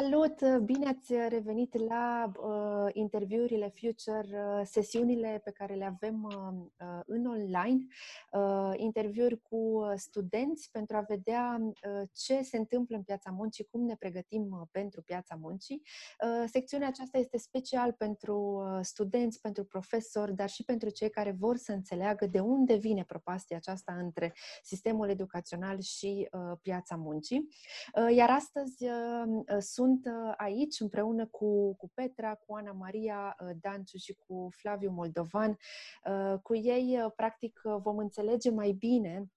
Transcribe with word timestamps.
Salut! 0.00 0.58
Bine 0.64 0.88
ați 0.88 1.14
revenit 1.28 1.78
la 1.88 2.32
uh, 2.40 2.90
interviurile 2.92 3.72
Future, 3.74 4.28
uh, 4.32 4.60
sesiunile 4.64 5.40
pe 5.44 5.50
care 5.50 5.74
le 5.74 5.84
avem 5.84 6.24
uh, 6.24 6.86
uh 6.86 7.00
în 7.06 7.26
online, 7.26 7.86
uh, 8.32 8.72
interviuri 8.76 9.40
cu 9.40 9.84
studenți 9.94 10.70
pentru 10.70 10.96
a 10.96 11.00
vedea 11.00 11.58
uh, 11.60 12.08
ce 12.12 12.42
se 12.42 12.56
întâmplă 12.56 12.96
în 12.96 13.02
piața 13.02 13.30
muncii, 13.30 13.68
cum 13.70 13.84
ne 13.84 13.96
pregătim 13.98 14.48
uh, 14.50 14.66
pentru 14.70 15.02
piața 15.02 15.38
muncii. 15.40 15.82
Uh, 16.24 16.44
secțiunea 16.46 16.88
aceasta 16.88 17.18
este 17.18 17.38
special 17.38 17.92
pentru 17.92 18.36
uh, 18.36 18.78
studenți, 18.82 19.40
pentru 19.40 19.64
profesori, 19.64 20.34
dar 20.34 20.48
și 20.48 20.64
pentru 20.64 20.90
cei 20.90 21.10
care 21.10 21.36
vor 21.38 21.56
să 21.56 21.72
înțeleagă 21.72 22.26
de 22.26 22.40
unde 22.40 22.74
vine 22.74 23.04
propastia 23.04 23.56
aceasta 23.56 23.92
între 23.92 24.34
sistemul 24.62 25.08
educațional 25.08 25.80
și 25.80 26.28
uh, 26.32 26.58
piața 26.62 26.96
muncii. 26.96 27.48
Uh, 27.94 28.16
iar 28.16 28.30
astăzi 28.30 28.84
uh, 28.84 29.56
sunt 29.58 29.85
uh, 29.92 30.32
aici 30.36 30.80
împreună 30.80 31.26
cu, 31.26 31.76
cu 31.76 31.90
Petra, 31.94 32.34
cu 32.34 32.54
Ana 32.54 32.72
Maria 32.72 33.36
uh, 33.40 33.50
Danciu 33.60 33.96
și 33.98 34.16
cu 34.26 34.48
Flaviu 34.50 34.90
Moldovan. 34.90 35.56
Uh, 36.04 36.38
cu 36.42 36.54
ei, 36.54 37.12
practic, 37.16 37.60
vom 37.82 37.98
înțelege 37.98 38.50
mai 38.50 38.72
bine 38.72 39.20
Uh, 39.20 39.35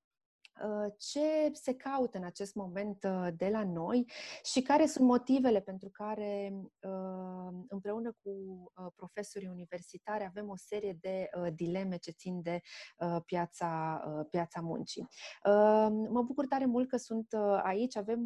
ce 0.97 1.51
se 1.53 1.73
caută 1.75 2.17
în 2.17 2.23
acest 2.23 2.55
moment 2.55 3.03
uh, 3.03 3.27
de 3.37 3.49
la 3.49 3.63
noi 3.63 4.11
și 4.43 4.61
care 4.61 4.85
sunt 4.85 5.07
motivele 5.07 5.61
pentru 5.61 5.89
care 5.89 6.53
uh, 6.79 7.53
împreună 7.67 8.15
cu 8.23 8.29
profesorii 8.95 9.47
universitari 9.47 10.23
avem 10.23 10.49
o 10.49 10.55
serie 10.55 10.97
de 11.01 11.29
dileme 11.53 11.97
ce 11.97 12.11
țin 12.11 12.41
de 12.41 12.61
piața, 13.25 14.01
piața 14.29 14.61
muncii. 14.61 15.07
Mă 16.09 16.21
bucur 16.25 16.47
tare 16.47 16.65
mult 16.65 16.89
că 16.89 16.97
sunt 16.97 17.33
aici. 17.63 17.97
Avem 17.97 18.25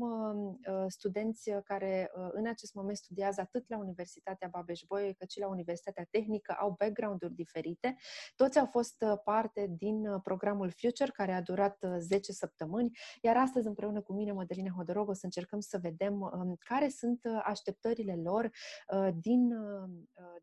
studenți 0.87 1.51
care 1.63 2.11
în 2.31 2.47
acest 2.47 2.73
moment 2.73 2.97
studiază 2.97 3.41
atât 3.41 3.69
la 3.69 3.77
Universitatea 3.77 4.47
Babeș-Bolyai 4.47 5.13
cât 5.13 5.31
și 5.31 5.39
la 5.39 5.47
Universitatea 5.47 6.07
Tehnică, 6.09 6.55
au 6.59 6.75
background-uri 6.79 7.33
diferite. 7.33 7.95
Toți 8.35 8.59
au 8.59 8.65
fost 8.65 9.05
parte 9.23 9.73
din 9.77 10.19
programul 10.23 10.71
Future, 10.71 11.11
care 11.11 11.33
a 11.33 11.41
durat 11.41 11.85
10 11.99 12.22
10 12.23 12.31
săptămâni, 12.31 12.97
iar 13.21 13.37
astăzi 13.37 13.67
împreună 13.67 14.01
cu 14.01 14.13
mine, 14.13 14.31
Mădăline 14.31 14.73
Hodorog, 14.75 15.09
o 15.09 15.13
să 15.13 15.25
încercăm 15.25 15.59
să 15.59 15.77
vedem 15.77 16.21
um, 16.21 16.55
care 16.59 16.89
sunt 16.89 17.23
uh, 17.23 17.41
așteptările 17.43 18.15
lor 18.15 18.49
uh, 18.93 19.09
din, 19.21 19.53
uh, 19.53 19.89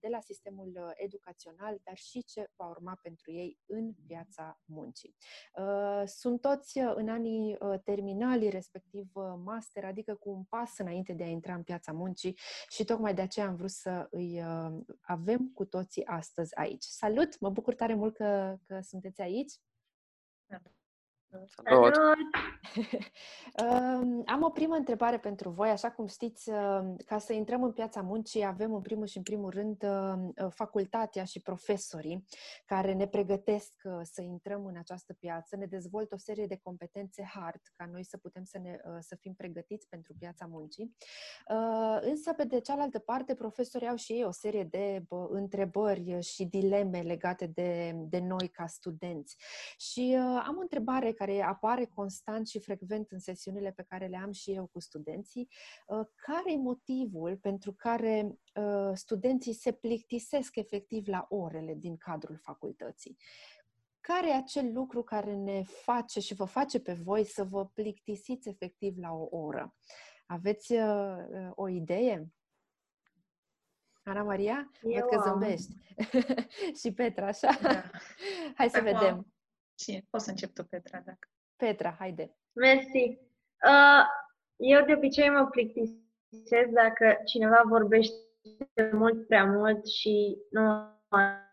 de 0.00 0.08
la 0.08 0.20
sistemul 0.20 0.94
educațional, 0.94 1.80
dar 1.84 1.96
și 1.96 2.24
ce 2.24 2.50
va 2.56 2.66
urma 2.68 2.98
pentru 3.02 3.32
ei 3.32 3.58
în 3.66 3.92
piața 4.06 4.60
muncii. 4.64 5.16
Sunt 6.04 6.40
toți 6.40 6.78
în 6.78 7.08
anii 7.08 7.58
terminali, 7.84 8.48
respectiv 8.48 9.10
master, 9.44 9.84
adică 9.84 10.14
cu 10.14 10.30
un 10.30 10.44
pas 10.44 10.78
înainte 10.78 11.12
de 11.12 11.24
a 11.24 11.26
intra 11.26 11.54
în 11.54 11.62
piața 11.62 11.92
muncii 11.92 12.38
și 12.68 12.84
tocmai 12.84 13.14
de 13.14 13.20
aceea 13.20 13.46
am 13.46 13.56
vrut 13.56 13.70
să 13.70 14.06
îi 14.10 14.42
avem 15.00 15.50
cu 15.54 15.64
toții 15.64 16.04
astăzi 16.06 16.56
aici. 16.56 16.84
Salut! 16.84 17.40
Mă 17.40 17.50
bucur 17.50 17.74
tare 17.74 17.94
mult 17.94 18.14
că, 18.14 18.56
că 18.66 18.80
sunteți 18.82 19.20
aici. 19.20 19.52
Salut! 21.30 21.94
Am 24.34 24.42
o 24.42 24.50
primă 24.50 24.74
întrebare 24.74 25.18
pentru 25.18 25.50
voi. 25.50 25.68
Așa 25.68 25.90
cum 25.90 26.06
știți, 26.06 26.50
ca 27.06 27.18
să 27.18 27.32
intrăm 27.32 27.62
în 27.62 27.72
piața 27.72 28.00
muncii, 28.00 28.44
avem 28.44 28.74
în 28.74 28.80
primul 28.80 29.06
și 29.06 29.16
în 29.16 29.22
primul 29.22 29.50
rând 29.50 29.84
facultatea 30.48 31.24
și 31.24 31.40
profesorii 31.40 32.24
care 32.66 32.92
ne 32.92 33.06
pregătesc 33.06 33.82
să 34.02 34.22
intrăm 34.22 34.66
în 34.66 34.76
această 34.76 35.12
piață, 35.12 35.56
ne 35.56 35.66
dezvoltă 35.66 36.14
o 36.14 36.18
serie 36.18 36.46
de 36.46 36.60
competențe 36.62 37.22
hard 37.34 37.60
ca 37.76 37.88
noi 37.92 38.04
să 38.04 38.16
putem 38.16 38.44
să, 38.44 38.58
ne, 38.58 38.76
să 39.00 39.16
fim 39.20 39.34
pregătiți 39.34 39.88
pentru 39.88 40.14
piața 40.18 40.46
muncii. 40.46 40.96
Însă, 42.00 42.32
pe 42.32 42.44
de 42.44 42.60
cealaltă 42.60 42.98
parte, 42.98 43.34
profesorii 43.34 43.88
au 43.88 43.96
și 43.96 44.12
ei 44.12 44.24
o 44.24 44.30
serie 44.32 44.64
de 44.64 45.04
întrebări 45.28 46.20
și 46.20 46.44
dileme 46.44 47.00
legate 47.00 47.46
de, 47.46 47.92
de 47.96 48.18
noi 48.18 48.48
ca 48.48 48.66
studenți. 48.66 49.36
Și 49.78 50.16
am 50.46 50.56
o 50.56 50.60
întrebare 50.60 51.12
care 51.20 51.42
apare 51.42 51.84
constant 51.84 52.48
și 52.48 52.58
frecvent 52.58 53.10
în 53.10 53.18
sesiunile 53.18 53.72
pe 53.72 53.82
care 53.82 54.06
le 54.06 54.16
am 54.16 54.32
și 54.32 54.52
eu 54.52 54.66
cu 54.66 54.80
studenții, 54.80 55.48
uh, 55.86 56.06
care 56.14 56.52
e 56.52 56.56
motivul 56.56 57.36
pentru 57.36 57.72
care 57.72 58.38
uh, 58.54 58.90
studenții 58.94 59.52
se 59.52 59.72
plictisesc 59.72 60.56
efectiv 60.56 61.06
la 61.06 61.26
orele 61.28 61.74
din 61.74 61.96
cadrul 61.96 62.36
facultății? 62.36 63.16
Care 64.00 64.28
e 64.28 64.34
acel 64.34 64.72
lucru 64.72 65.02
care 65.02 65.34
ne 65.34 65.62
face 65.62 66.20
și 66.20 66.34
vă 66.34 66.44
face 66.44 66.80
pe 66.80 66.92
voi 66.92 67.24
să 67.24 67.44
vă 67.44 67.66
plictisiți 67.66 68.48
efectiv 68.48 68.98
la 68.98 69.12
o 69.12 69.28
oră? 69.30 69.74
Aveți 70.26 70.72
uh, 70.72 71.50
o 71.54 71.68
idee? 71.68 72.32
Ana 74.02 74.22
Maria? 74.22 74.70
Eu 74.82 75.08
Văd 75.08 75.08
că 75.08 75.28
zâmbești. 75.28 75.76
și 76.80 76.92
Petra, 76.92 77.26
așa? 77.26 77.58
Da. 77.62 77.82
Hai 78.54 78.70
să 78.70 78.76
Acum, 78.76 78.92
vedem. 78.92 79.32
Și 79.82 80.06
poți 80.10 80.24
să 80.24 80.30
încep 80.30 80.54
tu, 80.54 80.64
Petra, 80.64 81.02
dacă... 81.04 81.28
Petra, 81.56 81.96
haide. 81.98 82.36
Mersi. 82.52 83.04
Uh, 83.70 84.04
eu 84.56 84.84
de 84.84 84.92
obicei 84.94 85.30
mă 85.30 85.46
plictisesc 85.46 86.68
dacă 86.82 87.16
cineva 87.24 87.62
vorbește 87.68 88.14
mult 88.92 89.26
prea 89.26 89.44
mult 89.44 89.86
și 89.86 90.38
nu 90.50 90.62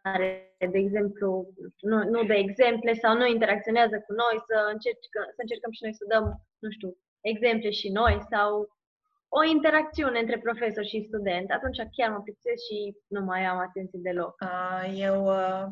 are, 0.01 0.55
de 0.71 0.77
exemplu, 0.77 1.53
nu, 1.81 2.03
nu 2.03 2.23
de 2.23 2.33
exemple 2.33 2.93
sau 2.93 3.15
nu 3.15 3.25
interacționează 3.25 3.95
cu 4.05 4.13
noi, 4.13 4.35
să, 4.47 4.69
încerc, 4.71 4.97
să 5.35 5.41
încercăm 5.41 5.71
și 5.71 5.83
noi 5.83 5.93
să 5.93 6.05
dăm, 6.07 6.25
nu 6.59 6.69
știu, 6.69 6.97
exemple 7.21 7.69
și 7.69 7.89
noi 7.89 8.21
sau 8.29 8.75
o 9.27 9.43
interacțiune 9.43 10.19
între 10.19 10.39
profesor 10.39 10.85
și 10.85 11.05
student, 11.07 11.51
atunci 11.51 11.77
chiar 11.91 12.11
mă 12.11 12.21
plictisesc 12.21 12.63
și 12.69 12.97
nu 13.07 13.21
mai 13.21 13.45
am 13.45 13.57
atenție 13.57 13.99
deloc. 14.01 14.35
Uh, 14.41 14.99
eu 15.07 15.25
uh, 15.25 15.65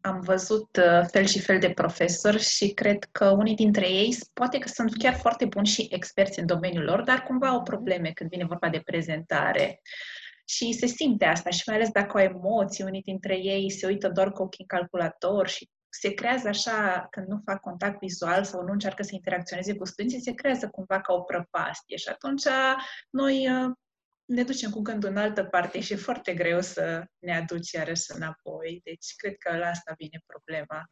am 0.00 0.20
văzut 0.20 0.76
uh, 0.76 1.06
fel 1.10 1.24
și 1.24 1.40
fel 1.40 1.58
de 1.58 1.70
profesori 1.70 2.38
și 2.38 2.74
cred 2.74 3.04
că 3.12 3.30
unii 3.30 3.54
dintre 3.54 3.88
ei 3.88 4.16
poate 4.32 4.58
că 4.58 4.68
sunt 4.68 4.96
chiar 4.98 5.14
foarte 5.14 5.44
buni 5.44 5.66
și 5.66 5.88
experți 5.90 6.38
în 6.38 6.46
domeniul 6.46 6.84
lor, 6.84 7.02
dar 7.02 7.22
cumva 7.22 7.48
au 7.48 7.62
probleme 7.62 8.10
când 8.10 8.30
vine 8.30 8.44
vorba 8.44 8.68
de 8.68 8.82
prezentare. 8.84 9.80
Și 10.44 10.72
se 10.72 10.86
simte 10.86 11.24
asta 11.24 11.50
și 11.50 11.62
mai 11.66 11.76
ales 11.76 11.90
dacă 11.90 12.18
au 12.18 12.24
emoții, 12.24 12.84
unii 12.84 13.02
dintre 13.02 13.36
ei 13.36 13.70
se 13.70 13.86
uită 13.86 14.08
doar 14.08 14.32
cu 14.32 14.42
ochii 14.42 14.66
în 14.68 14.78
calculator 14.78 15.48
și 15.48 15.68
se 15.88 16.14
creează 16.14 16.48
așa, 16.48 17.06
când 17.10 17.26
nu 17.26 17.40
fac 17.44 17.60
contact 17.60 17.98
vizual 17.98 18.44
sau 18.44 18.62
nu 18.62 18.72
încearcă 18.72 19.02
să 19.02 19.10
interacționeze 19.12 19.74
cu 19.74 19.84
studenții, 19.84 20.20
se 20.20 20.32
creează 20.32 20.68
cumva 20.68 21.00
ca 21.00 21.12
o 21.12 21.20
prăpastie 21.20 21.96
și 21.96 22.08
atunci 22.08 22.46
noi 23.10 23.48
uh, 23.50 23.70
ne 24.28 24.42
ducem 24.42 24.70
cu 24.70 24.80
gândul 24.80 25.10
în 25.10 25.16
altă 25.16 25.44
parte 25.44 25.80
și 25.80 25.92
e 25.92 25.96
foarte 25.96 26.34
greu 26.34 26.60
să 26.60 27.04
ne 27.18 27.36
aduci 27.36 27.72
iarăși 27.72 28.12
înapoi. 28.14 28.80
Deci, 28.84 29.14
cred 29.16 29.36
că 29.36 29.56
la 29.56 29.66
asta 29.66 29.94
vine 29.96 30.22
problema. 30.26 30.90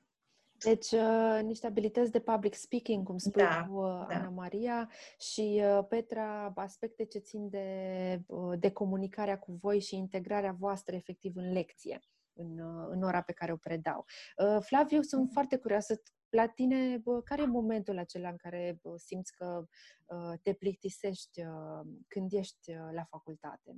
Deci, 0.59 0.91
uh, 0.91 1.41
niște 1.43 1.67
abilități 1.67 2.11
de 2.11 2.21
public 2.21 2.55
speaking, 2.55 3.07
cum 3.07 3.19
spui 3.19 3.43
da, 3.43 3.67
cu 3.69 3.77
uh, 3.77 4.07
da. 4.09 4.15
Ana 4.15 4.29
Maria, 4.29 4.91
și 5.19 5.63
uh, 5.65 5.85
Petra, 5.89 6.53
aspecte 6.55 7.05
ce 7.05 7.19
țin 7.19 7.49
de, 7.49 8.21
uh, 8.27 8.59
de 8.59 8.71
comunicarea 8.71 9.39
cu 9.39 9.53
voi 9.53 9.81
și 9.81 9.97
integrarea 9.97 10.53
voastră 10.53 10.95
efectiv 10.95 11.37
în 11.37 11.53
lecție, 11.53 12.01
în, 12.33 12.59
uh, 12.59 12.87
în 12.91 13.03
ora 13.03 13.21
pe 13.21 13.33
care 13.33 13.53
o 13.53 13.57
predau. 13.57 14.05
Uh, 14.37 14.59
Flaviu, 14.61 15.03
sunt 15.03 15.29
mm-hmm. 15.29 15.33
foarte 15.33 15.57
curioasă 15.57 16.01
la 16.37 16.47
tine, 16.47 16.97
bă, 17.03 17.21
care 17.23 17.43
e 17.43 17.47
momentul 17.47 17.99
acela 17.99 18.29
în 18.29 18.37
care 18.37 18.79
bă, 18.83 18.95
simți 18.97 19.33
că 19.37 19.63
uh, 20.05 20.39
te 20.43 20.53
plictisești 20.53 21.41
uh, 21.41 21.87
când 22.09 22.33
ești 22.33 22.71
uh, 22.71 22.89
la 22.95 23.05
facultate? 23.11 23.77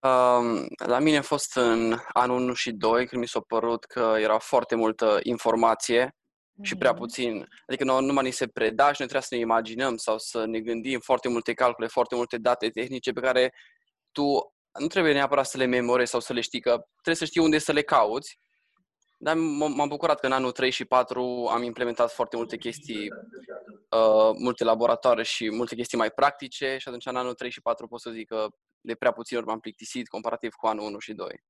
Um, 0.00 0.66
la 0.86 0.98
mine 0.98 1.16
a 1.16 1.22
fost 1.22 1.56
în 1.56 1.96
anul 2.12 2.42
1 2.42 2.52
și 2.52 2.72
2, 2.72 3.06
când 3.06 3.20
mi 3.20 3.28
s-a 3.28 3.40
părut 3.40 3.84
că 3.84 4.16
era 4.18 4.38
foarte 4.38 4.74
multă 4.74 5.18
informație 5.22 6.06
mm-hmm. 6.06 6.62
și 6.62 6.76
prea 6.76 6.90
mhm. 6.90 7.00
puțin. 7.00 7.46
Adică 7.66 7.84
nu, 7.84 8.00
numai 8.00 8.24
ni 8.24 8.30
se 8.30 8.46
preda 8.46 8.92
și 8.92 9.00
noi 9.00 9.08
trebuia 9.08 9.20
să 9.20 9.34
ne 9.34 9.40
imaginăm 9.40 9.96
sau 9.96 10.18
să 10.18 10.44
ne 10.44 10.60
gândim 10.60 11.00
foarte 11.00 11.28
multe 11.28 11.54
calcule, 11.54 11.86
foarte 11.86 12.14
multe 12.14 12.38
date 12.38 12.68
tehnice 12.68 13.12
pe 13.12 13.20
care 13.20 13.52
tu 14.12 14.54
nu 14.78 14.86
trebuie 14.86 15.12
neapărat 15.12 15.46
să 15.46 15.56
le 15.56 15.64
memorezi 15.64 16.10
sau 16.10 16.20
să 16.20 16.32
le 16.32 16.40
știi, 16.40 16.60
că 16.60 16.70
trebuie 16.92 17.14
să 17.14 17.24
știi 17.24 17.40
unde 17.40 17.58
să 17.58 17.72
le 17.72 17.82
cauți 17.82 18.38
dar 19.26 19.36
m-am 19.36 19.88
bucurat 19.88 20.20
că 20.20 20.26
în 20.26 20.32
anul 20.32 20.52
3 20.52 20.70
și 20.70 20.84
4 20.84 21.46
am 21.50 21.62
implementat 21.62 22.12
foarte 22.12 22.36
multe 22.36 22.56
chestii, 22.56 23.08
uh, 23.90 24.36
multe 24.38 24.64
laboratoare 24.64 25.22
și 25.22 25.50
multe 25.50 25.74
chestii 25.74 25.98
mai 25.98 26.10
practice 26.10 26.76
și 26.78 26.88
atunci 26.88 27.06
în 27.06 27.16
anul 27.16 27.34
3 27.34 27.50
și 27.50 27.62
4 27.62 27.86
pot 27.86 28.00
să 28.00 28.10
zic 28.10 28.28
că 28.28 28.48
de 28.80 28.94
prea 28.94 29.12
puțin 29.12 29.36
ori 29.36 29.46
m-am 29.46 29.60
plictisit 29.60 30.08
comparativ 30.08 30.52
cu 30.52 30.66
anul 30.66 30.84
1 30.84 30.98
și 30.98 31.14
2. 31.14 31.44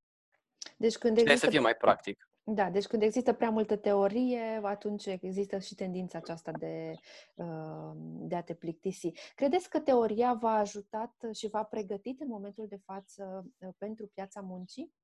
Deci 0.76 0.96
când 0.96 1.16
există... 1.18 1.38
să 1.38 1.50
fie 1.50 1.58
mai 1.58 1.74
practic. 1.74 2.28
Da, 2.42 2.70
deci 2.70 2.86
când 2.86 3.02
există 3.02 3.32
prea 3.32 3.50
multă 3.50 3.76
teorie, 3.76 4.60
atunci 4.62 5.06
există 5.06 5.58
și 5.58 5.74
tendința 5.74 6.18
aceasta 6.18 6.50
de, 6.58 6.92
uh, 7.34 7.92
de 8.02 8.34
a 8.36 8.42
te 8.42 8.54
plictisi. 8.54 9.12
Credeți 9.34 9.70
că 9.70 9.80
teoria 9.80 10.32
v-a 10.32 10.56
ajutat 10.56 11.14
și 11.32 11.48
v-a 11.48 11.64
pregătit 11.64 12.20
în 12.20 12.28
momentul 12.28 12.66
de 12.68 12.80
față 12.84 13.46
uh, 13.58 13.68
pentru 13.78 14.10
piața 14.14 14.40
muncii? 14.40 14.94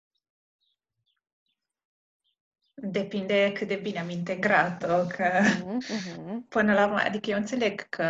Depinde 2.85 3.53
cât 3.53 3.69
de 3.69 3.75
bine 3.75 3.99
am 3.99 4.11
integrat-o, 4.11 5.07
că 5.07 5.25
uh-huh. 5.25 6.49
până 6.49 6.73
la 6.73 6.85
urmă, 6.85 6.99
adică 6.99 7.31
eu 7.31 7.37
înțeleg 7.37 7.89
că 7.89 8.07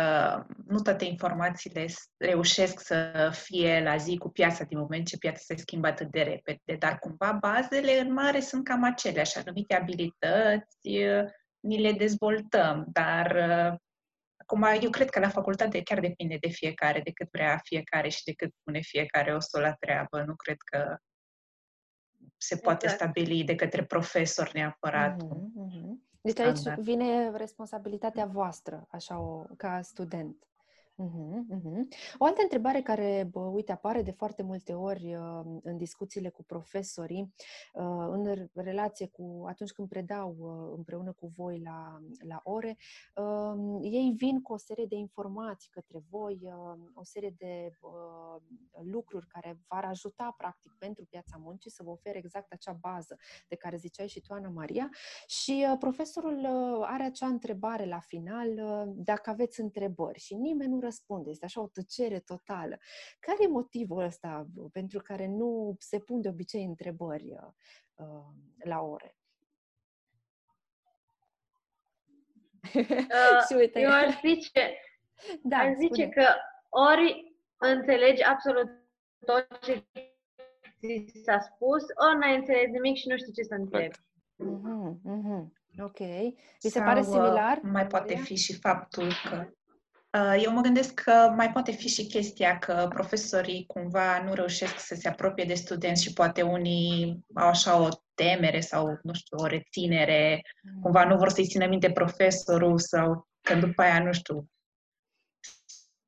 nu 0.67 0.79
toate 0.79 1.05
informațiile 1.05 1.85
reușesc 2.17 2.79
să 2.79 3.29
fie 3.43 3.81
la 3.83 3.97
zi 3.97 4.17
cu 4.17 4.29
piața 4.29 4.63
din 4.63 4.77
moment 4.77 5.07
ce 5.07 5.17
piața 5.17 5.39
se 5.39 5.55
schimbă 5.55 5.87
atât 5.87 6.11
de 6.11 6.21
repede, 6.21 6.77
dar 6.79 6.99
cumva 6.99 7.37
bazele 7.41 7.99
în 7.99 8.13
mare 8.13 8.39
sunt 8.39 8.63
cam 8.63 8.83
aceleași, 8.83 9.37
anumite 9.37 9.75
abilități, 9.75 10.89
ni 11.59 11.81
le 11.81 11.91
dezvoltăm, 11.91 12.85
dar 12.87 13.37
acum 14.37 14.63
eu 14.81 14.89
cred 14.89 15.09
că 15.09 15.19
la 15.19 15.29
facultate 15.29 15.81
chiar 15.81 15.99
depinde 15.99 16.37
de 16.39 16.49
fiecare, 16.49 16.99
de 16.99 17.11
cât 17.11 17.27
vrea 17.31 17.59
fiecare 17.63 18.09
și 18.09 18.23
de 18.23 18.33
cât 18.33 18.51
pune 18.63 18.79
fiecare 18.81 19.33
o 19.35 19.39
să 19.39 19.59
la 19.59 19.73
treabă. 19.73 20.23
Nu 20.25 20.35
cred 20.35 20.57
că 20.71 20.97
se 22.43 22.55
poate 22.55 22.85
exact. 22.85 23.01
stabili 23.01 23.43
de 23.43 23.55
către 23.55 23.83
profesor 23.83 24.51
neapărat. 24.53 25.23
Uh-huh, 25.23 25.67
uh-huh. 25.67 25.91
Deci 26.21 26.39
aici 26.39 26.57
standard. 26.57 26.85
vine 26.85 27.31
responsabilitatea 27.35 28.25
voastră, 28.25 28.87
așa, 28.89 29.19
o, 29.19 29.45
ca 29.57 29.81
student. 29.81 30.35
Uh-huh, 30.97 31.43
uh-huh. 31.49 31.81
O 32.17 32.25
altă 32.25 32.41
întrebare 32.41 32.81
care, 32.81 33.27
bă, 33.31 33.39
uite, 33.39 33.71
apare 33.71 34.01
de 34.01 34.11
foarte 34.11 34.43
multe 34.43 34.73
ori 34.73 35.15
uh, 35.15 35.59
în 35.63 35.77
discuțiile 35.77 36.29
cu 36.29 36.43
profesorii, 36.43 37.33
uh, 37.73 38.07
în 38.09 38.49
relație 38.53 39.07
cu 39.07 39.43
atunci 39.47 39.71
când 39.71 39.87
predau 39.87 40.35
uh, 40.39 40.73
împreună 40.77 41.11
cu 41.11 41.27
voi 41.35 41.61
la, 41.63 41.99
la 42.27 42.39
ore, 42.43 42.77
uh, 43.15 43.79
ei 43.81 44.13
vin 44.17 44.41
cu 44.41 44.53
o 44.53 44.57
serie 44.57 44.85
de 44.85 44.95
informații 44.95 45.69
către 45.69 46.03
voi, 46.09 46.39
uh, 46.41 46.79
o 46.93 47.03
serie 47.03 47.35
de 47.37 47.71
uh, 47.79 48.41
lucruri 48.83 49.27
care 49.27 49.59
v-ar 49.67 49.85
ajuta, 49.85 50.33
practic, 50.37 50.75
pentru 50.79 51.05
piața 51.05 51.37
muncii 51.39 51.71
să 51.71 51.83
vă 51.83 51.89
ofere 51.89 52.17
exact 52.17 52.51
acea 52.51 52.77
bază 52.81 53.17
de 53.47 53.55
care 53.55 53.77
ziceai 53.77 54.07
și 54.07 54.21
tu, 54.21 54.33
Ana 54.33 54.49
Maria, 54.49 54.89
și 55.27 55.65
uh, 55.69 55.77
profesorul 55.79 56.37
uh, 56.37 56.85
are 56.87 57.03
acea 57.03 57.27
întrebare 57.27 57.85
la 57.85 57.99
final, 57.99 58.49
uh, 58.49 58.93
dacă 58.95 59.29
aveți 59.29 59.61
întrebări 59.61 60.19
și 60.19 60.35
nimeni 60.35 60.71
nu 60.71 60.79
răspunde, 60.83 61.29
este 61.29 61.45
așa 61.45 61.61
o 61.61 61.67
tăcere 61.67 62.19
totală. 62.19 62.77
Care 63.19 63.37
e 63.41 63.47
motivul 63.47 64.03
ăsta 64.03 64.47
pentru 64.71 64.99
care 64.99 65.27
nu 65.27 65.75
se 65.79 65.99
pun 65.99 66.21
de 66.21 66.29
obicei 66.29 66.63
întrebări 66.63 67.35
uh, 67.95 68.33
la 68.63 68.81
ore? 68.81 69.17
Uh, 72.75 73.43
și 73.49 73.55
uite. 73.55 73.79
Eu 73.79 73.91
aș 73.91 74.19
zice, 74.19 74.77
da, 75.41 75.57
aș 75.57 75.75
zice 75.75 76.09
că 76.09 76.25
ori 76.69 77.35
înțelegi 77.57 78.23
absolut 78.23 78.69
tot 79.25 79.59
ce 79.61 79.85
ți 80.79 81.21
s-a 81.23 81.39
spus, 81.39 81.83
ori 82.07 82.17
n-ai 82.19 82.35
înțeles 82.35 82.69
nimic 82.71 82.95
și 82.95 83.07
nu 83.07 83.17
știi 83.17 83.33
ce 83.33 83.43
să 83.43 83.53
întrebi. 83.53 83.97
Mm-hmm, 84.43 84.99
mm-hmm. 85.09 85.61
Ok. 85.83 85.97
Vi 86.61 86.69
se 86.69 86.79
pare 86.79 86.99
uh, 86.99 87.05
similar? 87.05 87.59
Mai 87.61 87.87
poate 87.87 88.15
fi 88.15 88.35
și 88.35 88.59
faptul 88.59 89.07
că 89.29 89.35
Uh, 89.37 89.62
eu 90.41 90.53
mă 90.53 90.61
gândesc 90.61 90.93
că 90.93 91.33
mai 91.35 91.51
poate 91.51 91.71
fi 91.71 91.87
și 91.87 92.07
chestia 92.07 92.59
că 92.59 92.87
profesorii 92.89 93.65
cumva 93.65 94.23
nu 94.23 94.33
reușesc 94.33 94.79
să 94.79 94.95
se 94.95 95.07
apropie 95.07 95.45
de 95.45 95.53
studenți 95.53 96.03
și 96.03 96.13
poate 96.13 96.41
unii 96.41 97.25
au 97.33 97.47
așa 97.47 97.81
o 97.81 97.87
temere 98.13 98.59
sau, 98.59 98.99
nu 99.03 99.13
știu, 99.13 99.37
o 99.37 99.45
reținere, 99.45 100.41
cumva 100.81 101.03
nu 101.05 101.17
vor 101.17 101.29
să-i 101.29 101.47
țină 101.47 101.67
minte 101.67 101.91
profesorul 101.91 102.79
sau 102.79 103.27
că 103.41 103.55
după 103.55 103.81
aia, 103.81 104.03
nu 104.03 104.13
știu, 104.13 104.47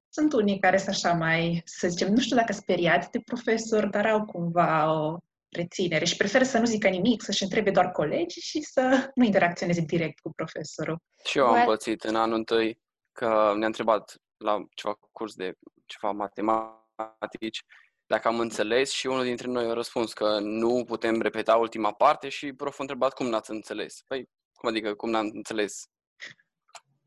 sunt 0.09 0.33
unii 0.33 0.59
care 0.59 0.77
sunt 0.77 0.89
așa 0.89 1.13
mai, 1.13 1.61
să 1.65 1.87
zicem, 1.87 2.13
nu 2.13 2.19
știu 2.19 2.35
dacă 2.35 2.53
speriați 2.53 3.11
de 3.11 3.19
profesor, 3.19 3.85
dar 3.87 4.05
au 4.05 4.25
cumva 4.25 4.93
o 4.93 5.17
reținere 5.49 6.05
și 6.05 6.17
preferă 6.17 6.43
să 6.43 6.57
nu 6.57 6.65
zică 6.65 6.87
nimic, 6.87 7.21
să-și 7.21 7.43
întrebe 7.43 7.71
doar 7.71 7.91
colegii 7.91 8.41
și 8.41 8.61
să 8.61 9.11
nu 9.15 9.23
interacționeze 9.23 9.81
direct 9.81 10.19
cu 10.19 10.31
profesorul. 10.35 10.97
Și 11.25 11.37
eu 11.37 11.45
am 11.45 11.65
pățit 11.65 12.03
în 12.03 12.15
anul 12.15 12.37
întâi 12.37 12.83
că 13.15 13.53
ne-a 13.55 13.67
întrebat 13.67 14.21
la 14.37 14.65
ceva 14.73 14.99
curs 15.11 15.35
de 15.35 15.57
ceva 15.85 16.11
matematici 16.11 17.65
dacă 18.07 18.27
am 18.27 18.39
înțeles 18.39 18.91
și 18.91 19.07
unul 19.07 19.23
dintre 19.23 19.47
noi 19.47 19.69
a 19.69 19.73
răspuns 19.73 20.13
că 20.13 20.39
nu 20.39 20.83
putem 20.83 21.21
repeta 21.21 21.55
ultima 21.55 21.93
parte 21.93 22.29
și 22.29 22.53
proful 22.53 22.79
a 22.79 22.81
întrebat 22.81 23.13
cum 23.13 23.25
n-ați 23.25 23.51
înțeles. 23.51 24.01
Păi, 24.07 24.29
cum 24.53 24.69
adică 24.69 24.93
cum 24.93 25.09
n-am 25.09 25.29
înțeles? 25.33 25.89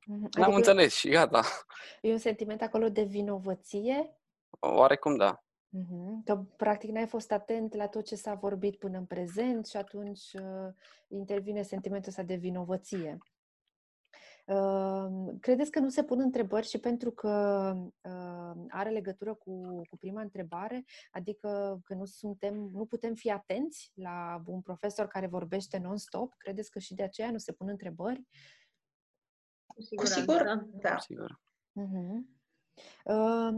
Mhm. 0.06 0.25
Adică 0.25 0.40
N-am 0.40 0.55
înțeles 0.55 0.94
și 0.94 1.08
gata. 1.08 1.43
E 2.00 2.12
un 2.12 2.19
sentiment 2.19 2.62
acolo 2.62 2.88
de 2.88 3.02
vinovăție? 3.02 4.16
Oarecum 4.58 5.16
da. 5.16 5.43
Mhm. 5.69 6.25
Că 6.25 6.37
practic 6.56 6.90
n-ai 6.90 7.06
fost 7.06 7.32
atent 7.32 7.75
la 7.75 7.87
tot 7.87 8.04
ce 8.04 8.14
s-a 8.14 8.34
vorbit 8.34 8.78
până 8.78 8.99
în 8.99 9.04
prezent 9.04 9.66
și 9.66 9.76
atunci 9.76 10.32
uh, 10.32 10.75
intervine 11.08 11.62
sentimentul 11.62 12.08
ăsta 12.08 12.22
de 12.22 12.34
vinovăție. 12.34 13.19
Credeți 15.40 15.70
că 15.70 15.79
nu 15.79 15.88
se 15.88 16.05
pun 16.05 16.20
întrebări 16.20 16.67
și 16.69 16.79
pentru 16.79 17.11
că 17.11 17.29
are 18.69 18.90
legătură 18.90 19.35
cu, 19.35 19.81
cu 19.90 19.96
prima 19.96 20.20
întrebare, 20.20 20.85
adică 21.11 21.81
că 21.85 21.94
nu 21.94 22.05
suntem, 22.05 22.55
nu 22.55 22.87
putem 22.87 23.14
fi 23.14 23.31
atenți 23.31 23.93
la 23.94 24.43
un 24.46 24.61
profesor 24.61 25.06
care 25.06 25.26
vorbește 25.26 25.79
non-stop? 25.79 26.35
Credeți 26.37 26.70
că 26.70 26.79
și 26.79 26.94
de 26.94 27.02
aceea 27.02 27.31
nu 27.31 27.38
se 27.38 27.52
pun 27.52 27.69
întrebări? 27.69 28.26
Cu 29.96 30.06
sigur, 30.06 30.67
da. 30.70 30.94
Cu 30.94 31.00
sigur. 31.00 31.40
Uh-huh. 31.81 32.37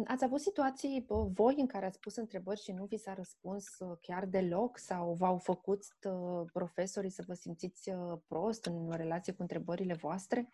Ați 0.04 0.24
avut 0.24 0.40
situații 0.40 1.04
voi 1.32 1.54
în 1.58 1.66
care 1.66 1.86
ați 1.86 1.98
pus 1.98 2.16
întrebări 2.16 2.60
și 2.60 2.72
nu 2.72 2.84
vi 2.84 2.96
s-a 2.96 3.14
răspuns 3.14 3.78
uh, 3.78 3.96
chiar 4.00 4.26
deloc 4.26 4.78
sau 4.78 5.14
v-au 5.14 5.38
făcut 5.38 5.84
uh, 6.02 6.50
profesorii 6.52 7.10
să 7.10 7.24
vă 7.26 7.34
simțiți 7.34 7.90
uh, 7.90 8.18
prost 8.26 8.64
în 8.64 8.90
relație 8.90 9.32
cu 9.32 9.42
întrebările 9.42 9.94
voastre? 9.94 10.48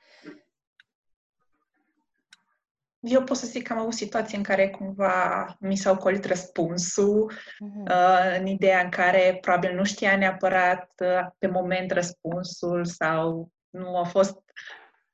Eu 3.09 3.23
pot 3.23 3.37
să 3.37 3.47
zic 3.47 3.67
că 3.67 3.73
am 3.73 3.79
avut 3.79 3.93
situații 3.93 4.37
în 4.37 4.43
care 4.43 4.69
cumva 4.71 5.47
mi 5.61 5.77
s-au 5.77 5.97
colit 5.97 6.25
răspunsul, 6.25 7.33
uh-huh. 7.33 8.39
în 8.39 8.47
ideea 8.47 8.81
în 8.81 8.89
care 8.91 9.39
probabil 9.41 9.75
nu 9.75 9.85
știa 9.85 10.17
neapărat 10.17 10.93
pe 11.39 11.47
moment 11.47 11.91
răspunsul 11.91 12.85
sau 12.85 13.51
nu 13.71 13.97
a 13.99 14.05
fost 14.05 14.39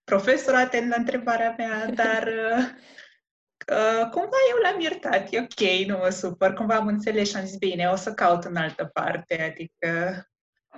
profesor 0.04 0.54
atent 0.54 0.88
la 0.88 0.96
întrebarea 0.98 1.54
mea, 1.58 1.86
dar 2.02 2.28
Uh, 3.70 4.08
cumva 4.10 4.36
eu 4.50 4.62
l-am 4.62 4.80
iertat, 4.80 5.32
e 5.32 5.38
ok, 5.38 5.86
nu 5.86 5.96
mă 5.96 6.08
supăr, 6.08 6.52
cumva 6.52 6.74
am 6.74 6.86
înțeles 6.86 7.28
și 7.28 7.36
am 7.36 7.44
zis, 7.44 7.56
bine, 7.56 7.86
o 7.86 7.96
să 7.96 8.14
caut 8.14 8.44
în 8.44 8.56
altă 8.56 8.90
parte, 8.92 9.42
adică 9.42 10.22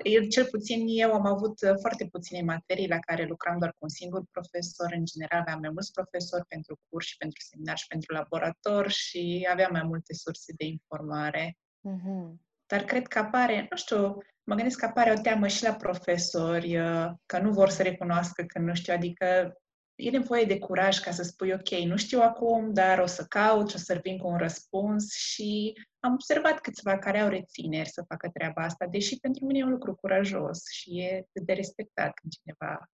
eu, 0.03 0.23
cel 0.23 0.47
puțin 0.47 0.85
eu 0.87 1.13
am 1.13 1.27
avut 1.27 1.61
uh, 1.61 1.75
foarte 1.81 2.07
puține 2.07 2.43
materii 2.43 2.89
la 2.89 2.99
care 2.99 3.25
lucram 3.25 3.59
doar 3.59 3.71
cu 3.71 3.79
un 3.81 3.89
singur 3.89 4.23
profesor, 4.31 4.93
în 4.97 5.05
general 5.05 5.41
aveam 5.41 5.61
mai 5.61 5.71
mulți 5.71 5.93
profesori 5.93 6.45
pentru 6.49 6.79
curs 6.89 7.07
și 7.07 7.17
pentru 7.17 7.41
seminar 7.51 7.77
și 7.77 7.87
pentru 7.87 8.15
laborator 8.15 8.91
și 8.91 9.49
aveam 9.51 9.73
mai 9.73 9.83
multe 9.83 10.15
surse 10.15 10.53
de 10.57 10.65
informare. 10.65 11.57
Mm-hmm. 11.89 12.35
Dar 12.67 12.85
cred 12.85 13.07
că 13.07 13.19
apare, 13.19 13.67
nu 13.71 13.77
știu, 13.77 14.19
mă 14.45 14.55
gândesc 14.55 14.79
că 14.79 14.85
apare 14.85 15.13
o 15.13 15.21
teamă 15.21 15.47
și 15.47 15.63
la 15.63 15.75
profesori, 15.75 16.79
uh, 16.79 17.11
că 17.27 17.39
nu 17.39 17.51
vor 17.51 17.69
să 17.69 17.83
recunoască 17.83 18.43
că 18.43 18.59
nu 18.59 18.75
știu, 18.75 18.95
adică 18.95 19.59
e 19.95 20.11
nevoie 20.11 20.45
de 20.45 20.59
curaj 20.59 20.99
ca 20.99 21.11
să 21.11 21.23
spui, 21.23 21.53
ok, 21.53 21.69
nu 21.71 21.97
știu 21.97 22.21
acum, 22.21 22.73
dar 22.73 22.99
o 22.99 23.07
să 23.07 23.25
caut 23.25 23.69
și 23.69 23.77
o 23.77 23.79
să 23.79 24.01
vin 24.03 24.19
cu 24.19 24.29
un 24.29 24.37
răspuns 24.37 25.15
și 25.15 25.79
am 26.01 26.13
observat 26.13 26.61
câțiva 26.61 26.99
care 26.99 27.21
au 27.21 27.29
rețineri 27.29 27.89
să 27.89 28.05
facă 28.09 28.31
treaba 28.33 28.63
asta, 28.63 28.87
deși 28.87 29.19
pentru 29.19 29.45
mine 29.45 29.59
e 29.59 29.65
un 29.65 29.71
lucru 29.71 29.95
curajos 29.95 30.63
și 30.71 31.01
e 31.01 31.27
de 31.33 31.53
respectat 31.53 32.13
când 32.15 32.33
cineva 32.33 32.91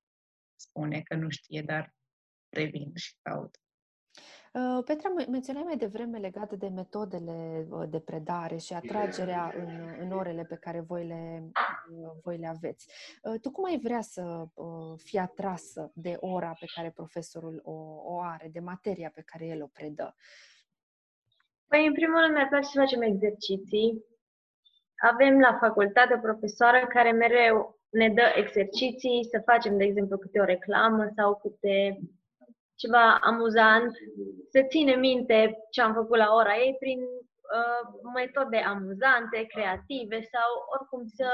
spune 0.56 1.00
că 1.00 1.14
nu 1.14 1.28
știe, 1.28 1.62
dar 1.62 1.94
revin 2.48 2.92
și 2.94 3.14
caut. 3.22 3.54
Uh, 4.52 4.84
Petra, 4.84 5.08
menționai 5.28 5.62
mai 5.62 5.76
devreme 5.76 6.18
legate 6.18 6.56
de 6.56 6.68
metodele 6.68 7.66
uh, 7.70 7.88
de 7.88 8.00
predare 8.00 8.56
și 8.56 8.72
atragerea 8.72 9.54
în, 9.56 9.96
în 10.00 10.12
orele 10.12 10.44
pe 10.44 10.56
care 10.56 10.80
voi 10.80 11.06
le, 11.06 11.42
uh, 11.44 11.69
voi 12.22 12.38
le 12.38 12.46
aveți. 12.46 12.92
Tu 13.42 13.50
cum 13.50 13.64
ai 13.64 13.78
vrea 13.82 14.00
să 14.00 14.44
fii 14.96 15.18
atrasă 15.18 15.92
de 15.94 16.16
ora 16.20 16.52
pe 16.60 16.66
care 16.74 16.90
profesorul 16.90 17.60
o, 17.64 17.72
o 18.04 18.20
are, 18.20 18.48
de 18.52 18.60
materia 18.60 19.10
pe 19.14 19.22
care 19.26 19.46
el 19.46 19.62
o 19.62 19.66
predă? 19.66 20.14
Păi, 21.68 21.86
în 21.86 21.92
primul 21.92 22.20
rând, 22.20 22.34
mi-ar 22.34 22.48
place 22.48 22.66
să 22.66 22.78
facem 22.78 23.02
exerciții. 23.02 24.04
Avem 25.12 25.40
la 25.40 25.56
facultate 25.60 26.14
o 26.14 26.20
profesoară 26.20 26.86
care 26.86 27.10
mereu 27.10 27.78
ne 27.90 28.08
dă 28.08 28.32
exerciții, 28.34 29.28
să 29.30 29.42
facem, 29.44 29.76
de 29.76 29.84
exemplu, 29.84 30.18
câte 30.18 30.40
o 30.40 30.44
reclamă 30.44 31.08
sau 31.16 31.38
câte 31.42 32.00
ceva 32.74 33.18
amuzant, 33.30 33.90
să 34.50 34.60
ține 34.68 34.94
minte 34.94 35.38
ce 35.70 35.80
am 35.80 35.94
făcut 35.94 36.18
la 36.18 36.34
ora 36.34 36.54
ei 36.56 36.76
prin 36.78 37.00
uh, 37.00 37.82
metode 38.14 38.56
amuzante, 38.56 39.46
creative 39.52 40.18
sau 40.34 40.48
oricum 40.74 41.02
să, 41.06 41.28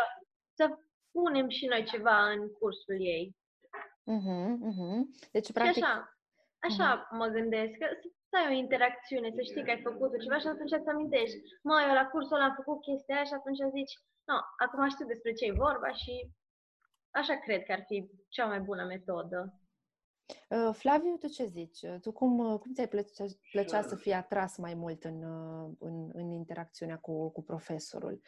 să 0.58 0.64
punem 1.10 1.48
și 1.48 1.66
noi 1.66 1.84
ceva 1.84 2.16
în 2.30 2.52
cursul 2.58 2.98
ei. 3.16 3.36
Uh-huh, 4.14 4.48
uh-huh. 4.70 4.98
Deci, 5.32 5.52
practic... 5.52 5.74
Și 5.74 5.82
așa, 5.82 6.18
așa 6.68 6.88
uh-huh. 6.92 7.16
mă 7.18 7.26
gândesc, 7.26 7.72
că 7.78 7.86
să 8.28 8.34
ai 8.36 8.52
o 8.52 8.58
interacțiune, 8.64 9.28
să 9.36 9.42
știi 9.42 9.64
că 9.64 9.70
ai 9.70 9.86
făcut 9.88 10.10
ceva 10.22 10.38
și 10.38 10.46
atunci 10.46 10.76
îți 10.78 10.88
amintești. 10.88 11.36
Mă, 11.68 11.76
eu 11.88 11.94
la 12.00 12.06
cursul 12.12 12.36
ăla 12.36 12.44
am 12.44 12.58
făcut 12.60 12.80
chestia 12.80 13.14
aia 13.14 13.24
și 13.24 13.38
atunci 13.38 13.62
zici, 13.78 13.94
nu, 14.28 14.36
acum 14.64 14.88
știu 14.88 15.06
despre 15.06 15.32
ce 15.32 15.44
e 15.44 15.62
vorba 15.66 15.90
și 16.02 16.14
așa 17.10 17.34
cred 17.44 17.62
că 17.64 17.72
ar 17.72 17.82
fi 17.86 18.10
cea 18.28 18.46
mai 18.46 18.60
bună 18.60 18.84
metodă. 18.84 19.60
Uh, 20.48 20.70
Flaviu, 20.72 21.16
tu 21.16 21.26
ce 21.26 21.44
zici? 21.44 21.80
Tu 22.00 22.12
cum, 22.12 22.38
uh, 22.38 22.58
cum 22.58 22.72
ți-ai 22.72 22.88
plăcea, 22.88 23.24
plăcea 23.52 23.82
să 23.82 23.96
fii 23.96 24.12
atras 24.12 24.56
mai 24.56 24.74
mult 24.74 25.04
în, 25.04 25.22
uh, 25.22 25.70
în, 25.78 26.10
în 26.12 26.30
interacțiunea 26.30 26.98
cu, 26.98 27.30
cu 27.30 27.42
profesorul? 27.42 28.20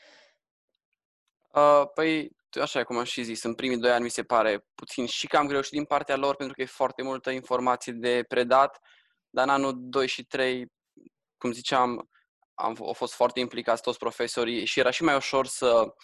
Uh, 1.55 1.83
păi, 1.95 2.31
așa 2.61 2.85
cum 2.85 2.97
am 2.97 3.05
și 3.05 3.23
zis, 3.23 3.43
în 3.43 3.55
primii 3.55 3.79
doi 3.79 3.91
ani 3.91 4.03
mi 4.03 4.11
se 4.11 4.23
pare 4.23 4.67
puțin 4.75 5.07
și 5.07 5.27
cam 5.27 5.47
greu 5.47 5.61
și 5.61 5.71
din 5.71 5.85
partea 5.85 6.17
lor, 6.17 6.37
pentru 6.37 6.55
că 6.55 6.63
e 6.63 6.67
foarte 6.67 7.03
multă 7.03 7.31
informație 7.31 7.93
de 7.93 8.25
predat, 8.29 8.79
dar 9.31 9.45
în 9.45 9.51
anul 9.51 9.73
2 9.77 10.07
și 10.07 10.25
3, 10.25 10.67
cum 11.39 11.53
ziceam, 11.53 12.09
am, 12.55 12.77
au 12.81 12.93
fost 12.93 13.15
foarte 13.15 13.41
implicați 13.41 13.83
toți 13.83 13.99
profesorii 13.99 14.65
și 14.65 14.81
era 14.81 14.91
și 14.91 15.03
mai 15.03 15.15
ușor 15.17 15.47
să, 15.47 15.95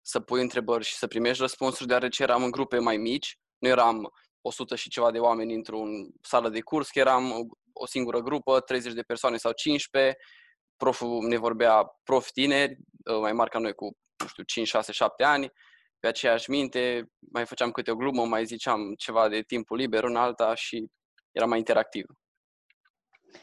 să 0.00 0.20
pui 0.20 0.40
întrebări 0.40 0.84
și 0.84 0.94
să 0.96 1.06
primești 1.06 1.40
răspunsuri, 1.40 1.88
deoarece 1.88 2.22
eram 2.22 2.42
în 2.42 2.50
grupe 2.50 2.78
mai 2.78 2.96
mici, 2.96 3.38
nu 3.58 3.68
eram 3.68 4.12
100 4.40 4.76
și 4.76 4.88
ceva 4.88 5.10
de 5.10 5.18
oameni 5.18 5.54
într-o 5.54 5.82
sală 6.22 6.48
de 6.48 6.60
curs, 6.60 6.90
că 6.90 6.98
eram 6.98 7.48
o 7.72 7.86
singură 7.86 8.20
grupă, 8.20 8.60
30 8.60 8.92
de 8.92 9.02
persoane 9.02 9.36
sau 9.36 9.52
15, 9.52 10.16
proful 10.76 11.26
ne 11.26 11.36
vorbea 11.36 11.84
prof 12.02 12.30
tineri, 12.30 12.76
mai 13.20 13.32
mari 13.32 13.50
ca 13.50 13.58
noi 13.58 13.72
cu, 13.74 13.96
nu 14.22 14.28
știu, 14.28 14.42
5, 14.42 14.66
6, 14.66 14.92
7 14.92 15.24
ani, 15.24 15.52
pe 15.98 16.06
aceeași 16.08 16.50
minte, 16.50 17.10
mai 17.32 17.46
făceam 17.46 17.70
câte 17.70 17.90
o 17.90 17.96
glumă, 17.96 18.26
mai 18.26 18.44
ziceam 18.44 18.94
ceva 18.94 19.28
de 19.28 19.42
timpul 19.42 19.76
liber 19.76 20.04
în 20.04 20.16
alta 20.16 20.54
și 20.54 20.86
era 21.30 21.46
mai 21.46 21.58
interactiv. 21.58 22.06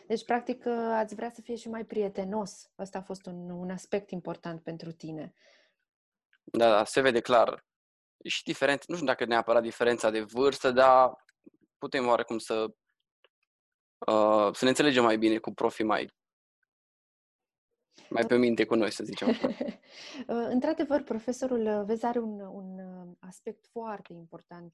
Deci, 0.08 0.26
practic, 0.26 0.66
ați 0.92 1.16
vrea 1.16 1.30
să 1.30 1.42
fie 1.42 1.56
și 1.56 1.70
mai 1.70 1.86
prietenos. 1.86 2.72
Asta 2.76 2.98
a 2.98 3.02
fost 3.02 3.26
un, 3.26 3.50
un 3.50 3.70
aspect 3.70 4.10
important 4.10 4.64
pentru 4.64 4.92
tine. 4.92 5.34
Da, 6.44 6.70
da, 6.70 6.84
se 6.84 7.02
vede 7.02 7.20
clar. 7.20 7.66
Și 8.24 8.44
diferent, 8.44 8.88
nu 8.88 8.96
știu 8.96 9.08
dacă 9.08 9.26
neapărat 9.26 9.62
diferența 9.62 10.10
de 10.10 10.22
vârstă, 10.22 10.72
dar 10.72 11.12
putem 11.78 12.08
oarecum 12.08 12.38
să, 12.38 12.66
uh, 14.08 14.50
să 14.54 14.64
ne 14.64 14.70
înțelegem 14.70 15.04
mai 15.04 15.18
bine 15.18 15.38
cu 15.38 15.54
profii 15.54 15.86
mai 15.86 16.18
mai 18.10 18.26
pe 18.26 18.38
minte 18.38 18.66
cu 18.66 18.76
noi, 18.76 18.92
să 18.92 19.04
zicem 19.04 19.28
așa. 19.28 19.48
Uh, 20.28 20.48
într-adevăr, 20.50 21.02
profesorul, 21.02 21.66
uh, 21.66 21.82
vezi, 21.86 22.06
are 22.06 22.20
un, 22.20 22.40
un 22.40 22.80
uh, 22.80 23.16
aspect 23.20 23.66
foarte 23.72 24.14
important 24.14 24.74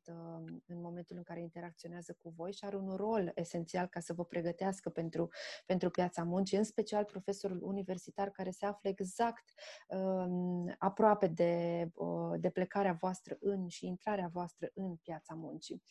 în 0.67 0.81
momentul 0.81 1.15
în 1.17 1.23
care 1.23 1.39
interacționează 1.41 2.17
cu 2.21 2.33
voi 2.35 2.51
și 2.51 2.65
are 2.65 2.75
un 2.75 2.95
rol 2.95 3.31
esențial 3.35 3.87
ca 3.87 3.99
să 3.99 4.13
vă 4.13 4.25
pregătească 4.25 4.89
pentru, 4.89 5.29
pentru 5.65 5.89
piața 5.89 6.23
muncii, 6.23 6.57
în 6.57 6.63
special 6.63 7.03
profesorul 7.03 7.59
universitar 7.61 8.29
care 8.29 8.49
se 8.49 8.65
află 8.65 8.89
exact 8.89 9.53
um, 9.87 10.75
aproape 10.77 11.27
de, 11.27 11.89
de 12.37 12.49
plecarea 12.49 12.97
voastră 12.99 13.37
în 13.39 13.67
și 13.67 13.85
intrarea 13.85 14.29
voastră 14.33 14.69
în 14.73 14.95
piața 14.95 15.33
muncii. 15.33 15.83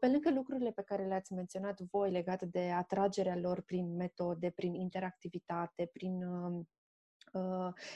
Pe 0.00 0.06
lângă 0.06 0.30
lucrurile 0.30 0.70
pe 0.70 0.82
care 0.82 1.06
le-ați 1.06 1.32
menționat 1.32 1.80
voi 1.80 2.10
legate 2.10 2.46
de 2.46 2.70
atragerea 2.70 3.36
lor 3.36 3.60
prin 3.60 3.96
metode, 3.96 4.50
prin 4.50 4.74
interactivitate, 4.74 5.90
prin 5.92 6.22
Uh, 6.22 6.41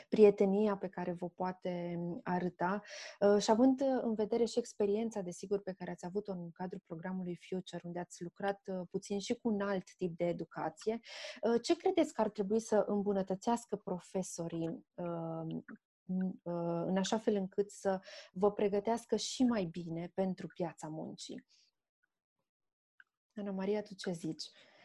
prietenia 0.08 0.76
pe 0.76 0.88
care 0.88 1.12
vă 1.12 1.28
poate 1.28 1.98
arăta 2.22 2.82
uh, 3.20 3.42
și 3.42 3.50
având 3.50 3.80
în 3.80 4.14
vedere 4.14 4.44
și 4.44 4.58
experiența, 4.58 5.20
desigur, 5.20 5.60
pe 5.62 5.72
care 5.72 5.90
ați 5.90 6.06
avut-o 6.06 6.32
în 6.32 6.50
cadrul 6.50 6.82
programului 6.86 7.38
Future, 7.48 7.82
unde 7.84 7.98
ați 7.98 8.22
lucrat 8.22 8.60
uh, 8.66 8.86
puțin 8.90 9.18
și 9.18 9.34
cu 9.34 9.48
un 9.48 9.60
alt 9.60 9.94
tip 9.96 10.16
de 10.16 10.24
educație, 10.24 11.00
ce 11.62 11.76
credeți 11.76 12.12
că 12.12 12.20
ar 12.20 12.30
trebui 12.30 12.60
să 12.60 12.84
îmbunătățească 12.86 13.76
profesorii 13.76 14.86
în 16.86 16.96
așa 16.96 17.18
fel 17.18 17.34
încât 17.34 17.70
să 17.70 18.00
vă 18.32 18.52
pregătească 18.52 19.16
și 19.16 19.42
mai 19.44 19.64
bine 19.64 20.10
pentru 20.14 20.46
piața 20.46 20.88
muncii? 20.88 21.46
Ana 23.34 23.50
Maria, 23.50 23.82
tu 23.82 23.94
ce 23.94 24.12
zici? 24.12 24.42
Uh, 24.42 24.75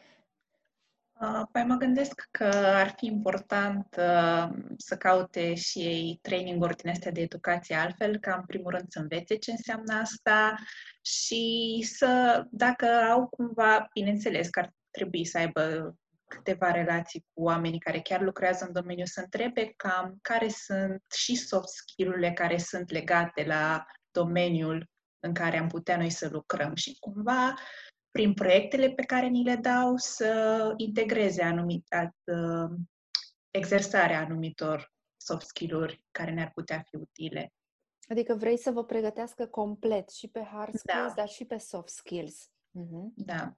Păi 1.52 1.64
mă 1.64 1.74
gândesc 1.74 2.28
că 2.30 2.44
ar 2.54 2.94
fi 2.96 3.06
important 3.06 3.96
uh, 3.98 4.48
să 4.76 4.96
caute 4.96 5.54
și 5.54 5.78
ei 5.78 6.18
training-uri 6.22 6.76
din 6.76 6.90
astea 6.90 7.10
de 7.10 7.20
educație 7.20 7.74
altfel, 7.74 8.18
ca 8.18 8.34
în 8.34 8.46
primul 8.46 8.70
rând 8.70 8.86
să 8.88 8.98
învețe 8.98 9.36
ce 9.36 9.50
înseamnă 9.50 9.94
asta 9.94 10.54
și 11.02 11.84
să, 11.96 12.42
dacă 12.50 12.86
au 12.86 13.26
cumva, 13.28 13.88
bineînțeles 13.92 14.48
că 14.48 14.60
ar 14.60 14.72
trebui 14.90 15.24
să 15.24 15.38
aibă 15.38 15.94
câteva 16.28 16.70
relații 16.70 17.26
cu 17.32 17.42
oamenii 17.42 17.78
care 17.78 18.00
chiar 18.00 18.20
lucrează 18.20 18.64
în 18.64 18.72
domeniu, 18.72 19.04
să 19.04 19.20
întrebe 19.20 19.72
cam 19.76 20.18
care 20.22 20.48
sunt 20.48 21.02
și 21.14 21.36
soft 21.36 21.68
skill-urile 21.68 22.32
care 22.32 22.58
sunt 22.58 22.90
legate 22.90 23.44
la 23.44 23.86
domeniul 24.10 24.90
în 25.20 25.34
care 25.34 25.58
am 25.58 25.68
putea 25.68 25.96
noi 25.96 26.10
să 26.10 26.28
lucrăm. 26.30 26.74
Și 26.74 26.96
cumva 27.00 27.54
prin 28.12 28.34
proiectele 28.34 28.90
pe 28.90 29.02
care 29.02 29.26
ni 29.26 29.44
le 29.44 29.56
dau, 29.56 29.96
să 29.96 30.72
integreze 30.76 31.42
anumit, 31.42 31.86
uh, 32.24 32.70
exersarea 33.50 34.20
anumitor 34.20 34.92
soft 35.16 35.46
skill-uri 35.46 36.04
care 36.10 36.30
ne-ar 36.30 36.50
putea 36.54 36.82
fi 36.88 36.96
utile. 36.96 37.52
Adică 38.08 38.34
vrei 38.34 38.56
să 38.56 38.70
vă 38.70 38.84
pregătească 38.84 39.46
complet 39.46 40.10
și 40.10 40.28
pe 40.28 40.40
hard 40.40 40.74
skills, 40.74 41.06
da. 41.06 41.12
dar 41.16 41.28
și 41.28 41.44
pe 41.44 41.58
soft 41.58 41.88
skills. 41.88 42.50
Uh-huh. 42.50 43.12
Da. 43.14 43.56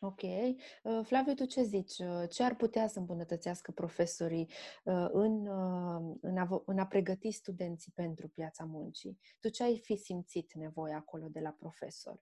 Ok. 0.00 0.22
Uh, 0.22 1.00
Flaviu, 1.02 1.34
tu 1.34 1.44
ce 1.44 1.62
zici? 1.62 1.98
Uh, 1.98 2.28
ce 2.28 2.42
ar 2.42 2.54
putea 2.54 2.86
să 2.88 2.98
îmbunătățească 2.98 3.70
profesorii 3.70 4.50
uh, 4.84 5.08
în, 5.12 5.46
uh, 5.46 6.16
în, 6.20 6.36
a, 6.36 6.62
în 6.66 6.78
a 6.78 6.86
pregăti 6.86 7.30
studenții 7.30 7.92
pentru 7.94 8.28
piața 8.28 8.64
muncii? 8.64 9.18
Tu 9.40 9.48
ce 9.48 9.62
ai 9.62 9.78
fi 9.78 9.96
simțit 9.96 10.52
nevoie 10.52 10.94
acolo 10.94 11.26
de 11.28 11.40
la 11.40 11.50
profesor? 11.50 12.20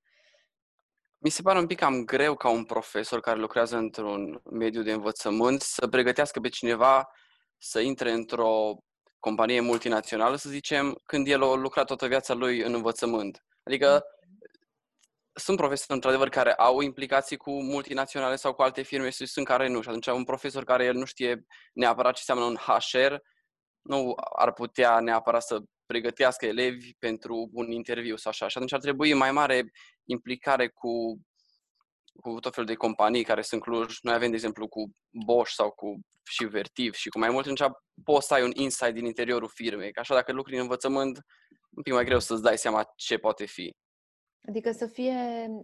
Mi 1.25 1.31
se 1.31 1.43
pare 1.43 1.59
un 1.59 1.67
pic 1.67 1.79
cam 1.79 2.05
greu 2.05 2.35
ca 2.35 2.49
un 2.49 2.65
profesor 2.65 3.21
care 3.21 3.39
lucrează 3.39 3.77
într-un 3.77 4.41
mediu 4.51 4.83
de 4.83 4.93
învățământ 4.93 5.61
să 5.61 5.89
pregătească 5.89 6.41
pe 6.41 6.49
cineva 6.49 7.09
să 7.59 7.81
intre 7.81 8.13
într-o 8.13 8.77
companie 9.19 9.61
multinațională, 9.61 10.37
să 10.37 10.49
zicem, 10.49 11.01
când 11.05 11.27
el 11.27 11.43
a 11.43 11.55
lucrat 11.55 11.87
toată 11.87 12.07
viața 12.07 12.35
lui 12.35 12.61
în 12.61 12.75
învățământ. 12.75 13.45
Adică 13.63 14.05
sunt 15.33 15.57
profesori, 15.57 15.93
într-adevăr, 15.93 16.29
care 16.29 16.55
au 16.55 16.81
implicații 16.81 17.37
cu 17.37 17.63
multinaționale 17.63 18.37
sau 18.37 18.55
cu 18.55 18.63
alte 18.63 18.83
firme 18.83 19.11
și 19.11 19.27
sunt 19.27 19.47
care 19.47 19.69
nu. 19.69 19.83
Și 19.83 19.89
atunci 19.89 20.07
un 20.07 20.25
profesor 20.25 20.65
care 20.65 20.85
el 20.85 20.95
nu 20.95 21.05
știe 21.05 21.47
neapărat 21.73 22.15
ce 22.15 22.23
înseamnă 22.27 22.51
un 22.51 22.57
HR, 22.57 23.15
nu 23.81 24.15
ar 24.37 24.53
putea 24.53 25.01
neapărat 25.01 25.43
să 25.43 25.59
pregătească 25.87 26.47
elevi 26.47 26.95
pentru 26.99 27.51
un 27.53 27.71
interviu 27.71 28.17
sau 28.17 28.31
așa. 28.31 28.49
Și 28.49 28.57
atunci 28.57 28.73
ar 28.73 28.81
trebui 28.81 29.15
mai 29.15 29.33
mare 29.33 29.71
implicare 30.05 30.69
cu, 30.69 31.21
cu 32.21 32.41
tot 32.41 32.55
felul 32.55 32.69
de 32.69 32.75
companii 32.75 33.25
care 33.25 33.43
sunt 33.43 33.61
Cluj. 33.61 33.99
Noi 34.01 34.15
avem, 34.15 34.29
de 34.29 34.35
exemplu, 34.35 34.69
cu 34.69 34.91
Bosch 35.11 35.53
sau 35.53 35.71
cu 35.71 36.01
și 36.27 36.45
Vertiv 36.45 36.95
și 36.95 37.09
cu 37.09 37.19
mai 37.19 37.31
mult, 37.31 37.47
atunci 37.47 37.73
poți 38.05 38.27
să 38.27 38.35
ai 38.35 38.43
un 38.43 38.53
insight 38.55 38.95
din 38.95 39.05
interiorul 39.05 39.51
firmei. 39.55 39.93
Că 39.93 40.01
așa, 40.01 40.15
dacă 40.15 40.33
lucri 40.33 40.55
în 40.55 40.61
învățământ, 40.61 41.19
un 41.71 41.83
pic 41.83 41.93
mai 41.93 42.05
greu 42.05 42.19
să-ți 42.19 42.43
dai 42.43 42.59
seama 42.59 42.93
ce 42.97 43.17
poate 43.17 43.47
fi. 43.47 43.75
Adică 44.49 44.73
să 44.73 44.87
fie, 44.87 45.15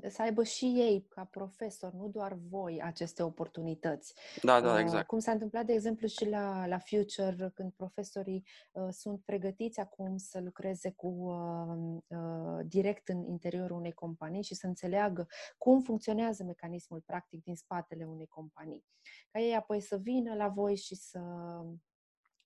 să 0.09 0.23
aibă 0.23 0.43
și 0.43 0.65
ei 0.65 1.07
ca 1.09 1.25
profesor, 1.25 1.93
nu 1.93 2.09
doar 2.09 2.39
voi, 2.49 2.83
aceste 2.83 3.23
oportunități. 3.23 4.15
Da, 4.43 4.61
da, 4.61 4.73
uh, 4.73 4.79
exact. 4.81 5.07
Cum 5.07 5.19
s-a 5.19 5.33
întâmplat, 5.33 5.67
de 5.67 5.73
exemplu, 5.73 6.07
și 6.07 6.29
la, 6.29 6.67
la 6.67 6.79
Future, 6.79 7.51
când 7.55 7.73
profesorii 7.73 8.47
uh, 8.73 8.89
sunt 8.91 9.21
pregătiți 9.25 9.81
acum 9.81 10.17
să 10.17 10.41
lucreze 10.41 10.91
cu 10.91 11.07
uh, 11.07 12.19
uh, 12.19 12.67
direct 12.67 13.09
în 13.09 13.25
interiorul 13.29 13.77
unei 13.77 13.93
companii 13.93 14.43
și 14.43 14.55
să 14.55 14.67
înțeleagă 14.67 15.27
cum 15.59 15.81
funcționează 15.81 16.45
mecanismul 16.45 17.01
practic 17.07 17.43
din 17.43 17.57
spatele 17.57 18.05
unei 18.05 18.27
companii. 18.27 18.85
Ca 19.31 19.41
ei 19.41 19.55
apoi 19.55 19.81
să 19.81 19.97
vină 19.97 20.35
la 20.35 20.49
voi 20.49 20.77
și 20.77 20.95
să 20.95 21.21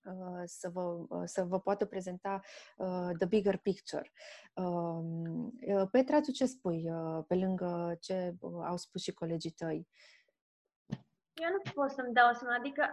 Uh, 0.05 0.41
să 0.45 0.69
vă, 0.73 0.81
uh, 0.81 1.21
să 1.25 1.43
vă 1.43 1.59
poată 1.59 1.85
prezenta 1.85 2.39
uh, 2.77 3.09
the 3.17 3.27
bigger 3.27 3.57
picture. 3.57 4.11
Um, 4.53 5.53
Petra, 5.91 6.19
tu 6.21 6.31
ce 6.31 6.45
spui 6.45 6.89
pe 7.27 7.35
lângă 7.35 7.97
ce 7.99 8.35
au 8.67 8.77
spus 8.77 9.01
și 9.01 9.13
colegii 9.13 9.51
tăi? 9.51 9.87
Eu 11.33 11.49
nu 11.55 11.71
pot 11.73 11.89
să-mi 11.91 12.13
dau 12.13 12.33
seama, 12.33 12.55
adică 12.55 12.83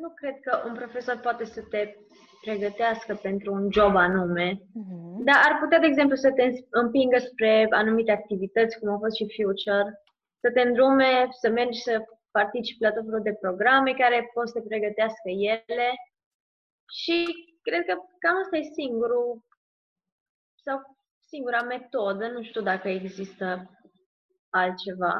nu 0.00 0.08
cred 0.10 0.40
că 0.40 0.62
un 0.66 0.74
profesor 0.74 1.16
poate 1.20 1.44
să 1.44 1.62
te 1.62 1.94
pregătească 2.40 3.14
pentru 3.14 3.52
un 3.52 3.68
job 3.70 3.96
anume, 3.96 4.48
uh-huh. 4.54 5.16
dar 5.24 5.38
ar 5.48 5.58
putea, 5.60 5.78
de 5.78 5.86
exemplu, 5.86 6.16
să 6.16 6.32
te 6.32 6.50
împingă 6.70 7.18
spre 7.18 7.66
anumite 7.70 8.12
activități, 8.12 8.78
cum 8.78 8.88
a 8.88 8.98
fost 8.98 9.16
și 9.16 9.34
Future, 9.36 10.00
să 10.40 10.50
te 10.54 10.60
îndrume, 10.60 11.26
să 11.40 11.48
mergi 11.50 11.82
să 11.82 12.04
participi 12.30 12.82
la 12.82 12.92
tot 12.92 13.04
felul 13.04 13.22
de 13.22 13.38
programe 13.40 13.92
care 13.92 14.30
pot 14.34 14.48
să 14.48 14.54
te 14.54 14.66
pregătească 14.68 15.28
ele 15.28 15.88
și 16.92 17.26
cred 17.62 17.84
că 17.84 17.94
cam 18.18 18.36
asta 18.42 18.56
e 18.56 18.72
singurul 18.74 19.42
sau 20.64 20.96
singura 21.28 21.62
metodă, 21.62 22.28
nu 22.28 22.42
știu 22.42 22.62
dacă 22.62 22.88
există 22.88 23.70
altceva. 24.50 25.14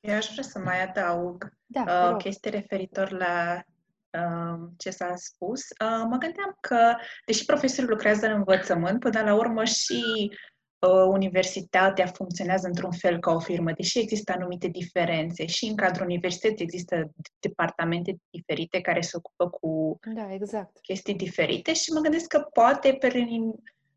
Eu 0.00 0.16
aș 0.16 0.30
vrea 0.32 0.42
să 0.42 0.58
mai 0.58 0.82
adaug 0.82 1.48
da, 1.66 2.10
uh, 2.10 2.16
chestii 2.16 2.50
referitor 2.50 3.10
la 3.10 3.62
uh, 4.10 4.70
ce 4.76 4.90
s-a 4.90 5.14
spus. 5.16 5.60
Uh, 5.60 6.04
mă 6.08 6.16
gândeam 6.16 6.56
că, 6.60 6.96
deși 7.26 7.44
profesorii 7.44 7.90
lucrează 7.90 8.26
în 8.26 8.32
învățământ, 8.32 9.00
până 9.00 9.20
la 9.22 9.34
urmă 9.34 9.64
și 9.64 10.30
uh, 10.30 10.57
universitatea 10.86 12.06
funcționează 12.06 12.66
într-un 12.66 12.92
fel 12.92 13.18
ca 13.18 13.32
o 13.32 13.38
firmă, 13.38 13.72
deși 13.72 13.98
există 13.98 14.32
anumite 14.32 14.66
diferențe 14.66 15.46
și 15.46 15.64
în 15.64 15.76
cadrul 15.76 16.06
universității 16.06 16.64
există 16.64 17.10
departamente 17.38 18.18
diferite 18.30 18.80
care 18.80 19.00
se 19.00 19.16
ocupă 19.16 19.48
cu 19.50 19.98
da, 20.14 20.32
exact. 20.32 20.78
chestii 20.80 21.14
diferite 21.14 21.72
și 21.72 21.92
mă 21.92 22.00
gândesc 22.00 22.26
că 22.26 22.38
poate 22.52 22.96
prin 23.00 23.54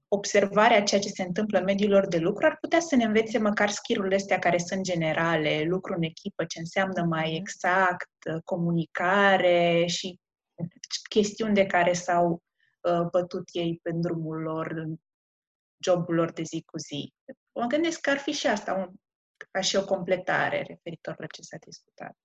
observarea 0.07 0.83
ceea 0.83 1.01
ce 1.01 1.09
se 1.09 1.23
întâmplă 1.23 1.57
în 1.57 1.63
mediul 1.63 2.05
de 2.09 2.17
lucru 2.17 2.45
ar 2.45 2.57
putea 2.61 2.79
să 2.79 2.95
ne 2.95 3.03
învețe 3.03 3.37
măcar 3.37 3.69
skill 3.69 4.13
astea 4.13 4.39
care 4.39 4.57
sunt 4.57 4.81
generale, 4.81 5.63
lucru 5.67 5.93
în 5.93 6.03
echipă, 6.03 6.45
ce 6.45 6.59
înseamnă 6.59 7.03
mai 7.03 7.27
mhm. 7.27 7.35
exact, 7.35 8.09
comunicare 8.45 9.83
și 9.87 10.19
chestiuni 11.09 11.53
de 11.53 11.65
care 11.65 11.93
s-au 11.93 12.43
uh, 12.81 13.07
bătut 13.11 13.49
ei 13.51 13.79
pe 13.83 13.91
drumul 13.93 14.41
lor, 14.41 14.71
în 14.75 14.95
jobul 15.83 16.15
lor 16.15 16.31
de 16.31 16.43
zi 16.43 16.63
cu 16.65 16.77
zi. 16.77 17.13
Mă 17.59 17.65
gândesc 17.65 17.99
că 17.99 18.09
ar 18.09 18.17
fi 18.17 18.31
și 18.31 18.47
asta, 18.47 18.73
un, 18.73 18.89
ca 19.51 19.61
și 19.61 19.75
o 19.75 19.85
completare 19.85 20.63
referitor 20.67 21.15
la 21.17 21.25
ce 21.25 21.41
s-a 21.41 21.57
discutat. 21.57 22.17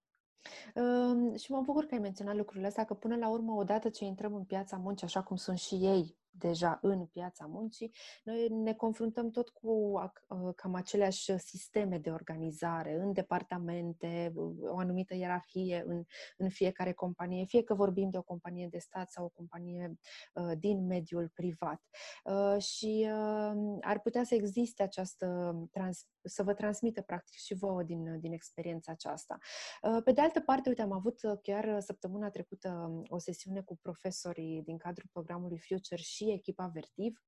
Uh, 0.74 1.40
și 1.40 1.50
mă 1.50 1.60
bucur 1.60 1.84
că 1.84 1.94
ai 1.94 2.00
menționat 2.00 2.36
lucrurile 2.36 2.66
astea, 2.66 2.84
că 2.84 2.94
până 2.94 3.16
la 3.16 3.28
urmă, 3.28 3.52
odată 3.52 3.88
ce 3.88 4.04
intrăm 4.04 4.34
în 4.34 4.44
piața 4.44 4.76
muncii, 4.76 5.06
așa 5.06 5.22
cum 5.22 5.36
sunt 5.36 5.58
și 5.58 5.74
ei 5.74 6.16
deja 6.38 6.78
în 6.82 7.06
piața 7.06 7.46
muncii, 7.46 7.92
noi 8.24 8.48
ne 8.48 8.74
confruntăm 8.74 9.30
tot 9.30 9.48
cu 9.48 9.68
uh, 9.68 10.54
cam 10.54 10.74
aceleași 10.74 11.38
sisteme 11.38 11.98
de 11.98 12.10
organizare 12.10 12.94
în 12.94 13.12
departamente, 13.12 14.32
o 14.62 14.78
anumită 14.78 15.14
ierarhie 15.14 15.84
în, 15.86 16.04
în 16.36 16.48
fiecare 16.48 16.92
companie, 16.92 17.44
fie 17.44 17.62
că 17.62 17.74
vorbim 17.74 18.10
de 18.10 18.18
o 18.18 18.22
companie 18.22 18.68
de 18.68 18.78
stat 18.78 19.10
sau 19.10 19.24
o 19.24 19.28
companie 19.28 19.98
uh, 20.34 20.52
din 20.58 20.86
mediul 20.86 21.30
privat. 21.34 21.82
Uh, 22.24 22.62
și 22.62 23.08
uh, 23.10 23.78
ar 23.80 24.00
putea 24.00 24.24
să 24.24 24.34
existe 24.34 24.82
această 24.82 25.56
trans- 25.72 26.06
să 26.28 26.42
vă 26.42 26.54
transmită 26.54 27.02
practic 27.02 27.38
și 27.38 27.54
vouă 27.54 27.82
din, 27.82 28.20
din 28.20 28.32
experiența 28.32 28.92
aceasta. 28.92 29.38
Uh, 29.82 30.02
pe 30.04 30.12
de 30.12 30.20
altă 30.20 30.40
parte, 30.40 30.68
uite, 30.68 30.82
am 30.82 30.92
avut 30.92 31.22
uh, 31.22 31.32
chiar 31.42 31.80
săptămâna 31.80 32.30
trecută 32.30 32.68
um, 32.68 33.04
o 33.08 33.18
sesiune 33.18 33.60
cu 33.60 33.78
profesorii 33.82 34.62
din 34.62 34.76
cadrul 34.76 35.08
programului 35.12 35.58
Future 35.58 36.00
și 36.02 36.25
echipa 36.32 36.66
Vertiv 36.66 37.26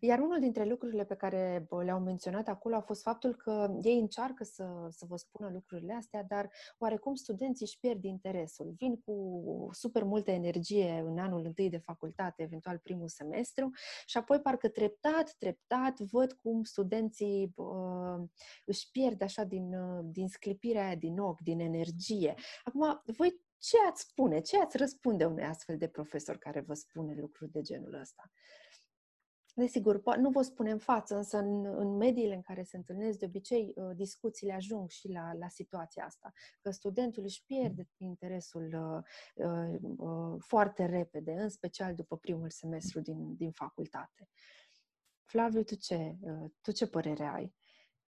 iar 0.00 0.18
unul 0.18 0.40
dintre 0.40 0.64
lucrurile 0.64 1.04
pe 1.04 1.14
care 1.14 1.66
le-au 1.84 2.00
menționat 2.00 2.48
acolo 2.48 2.74
a 2.76 2.80
fost 2.80 3.02
faptul 3.02 3.34
că 3.34 3.78
ei 3.82 3.98
încearcă 3.98 4.44
să, 4.44 4.86
să 4.90 5.04
vă 5.08 5.16
spună 5.16 5.50
lucrurile 5.52 5.92
astea, 5.92 6.22
dar 6.22 6.50
oarecum 6.78 7.14
studenții 7.14 7.66
își 7.66 7.78
pierd 7.78 8.04
interesul. 8.04 8.74
Vin 8.76 8.96
cu 8.96 9.68
super 9.72 10.02
multă 10.02 10.30
energie 10.30 11.02
în 11.06 11.18
anul 11.18 11.44
întâi 11.44 11.70
de 11.70 11.78
facultate, 11.78 12.42
eventual 12.42 12.78
primul 12.78 13.08
semestru, 13.08 13.70
și 14.06 14.16
apoi 14.16 14.40
parcă 14.40 14.68
treptat, 14.68 15.34
treptat, 15.38 16.00
văd 16.00 16.32
cum 16.32 16.62
studenții 16.62 17.52
uh, 17.56 18.28
își 18.64 18.90
pierd 18.90 19.22
așa 19.22 19.44
din, 19.44 19.74
uh, 19.74 20.04
din 20.04 20.28
sclipirea 20.28 20.86
aia 20.86 20.94
din 20.94 21.18
ochi, 21.18 21.40
din 21.40 21.60
energie. 21.60 22.34
Acum, 22.64 23.02
voi 23.04 23.48
ce 23.60 23.76
ați 23.88 24.02
spune, 24.02 24.40
ce 24.40 24.58
ați 24.58 24.76
răspunde 24.76 25.24
unui 25.24 25.44
astfel 25.44 25.76
de 25.76 25.88
profesor 25.88 26.36
care 26.36 26.60
vă 26.60 26.74
spune 26.74 27.14
lucruri 27.14 27.50
de 27.50 27.60
genul 27.60 27.94
ăsta? 27.94 28.30
Desigur, 29.54 30.16
nu 30.16 30.30
vă 30.30 30.42
spune 30.42 30.70
în 30.70 30.78
față, 30.78 31.16
însă 31.16 31.38
în, 31.38 31.64
în 31.64 31.96
mediile 31.96 32.34
în 32.34 32.40
care 32.40 32.62
se 32.62 32.76
întâlnesc, 32.76 33.18
de 33.18 33.24
obicei, 33.24 33.72
uh, 33.74 33.96
discuțiile 33.96 34.52
ajung 34.52 34.88
și 34.88 35.08
la, 35.08 35.32
la 35.32 35.48
situația 35.48 36.04
asta, 36.04 36.32
că 36.60 36.70
studentul 36.70 37.22
își 37.22 37.44
pierde 37.44 37.88
interesul 37.96 38.68
uh, 38.72 39.46
uh, 39.46 39.78
uh, 39.96 40.42
foarte 40.46 40.84
repede, 40.84 41.32
în 41.32 41.48
special 41.48 41.94
după 41.94 42.16
primul 42.16 42.50
semestru 42.50 43.00
din, 43.00 43.36
din 43.36 43.50
facultate. 43.50 44.28
Flaviu, 45.24 45.62
tu 45.62 45.74
ce, 45.74 46.16
uh, 46.20 46.50
tu 46.60 46.72
ce 46.72 46.86
părere 46.86 47.24
ai? 47.24 47.54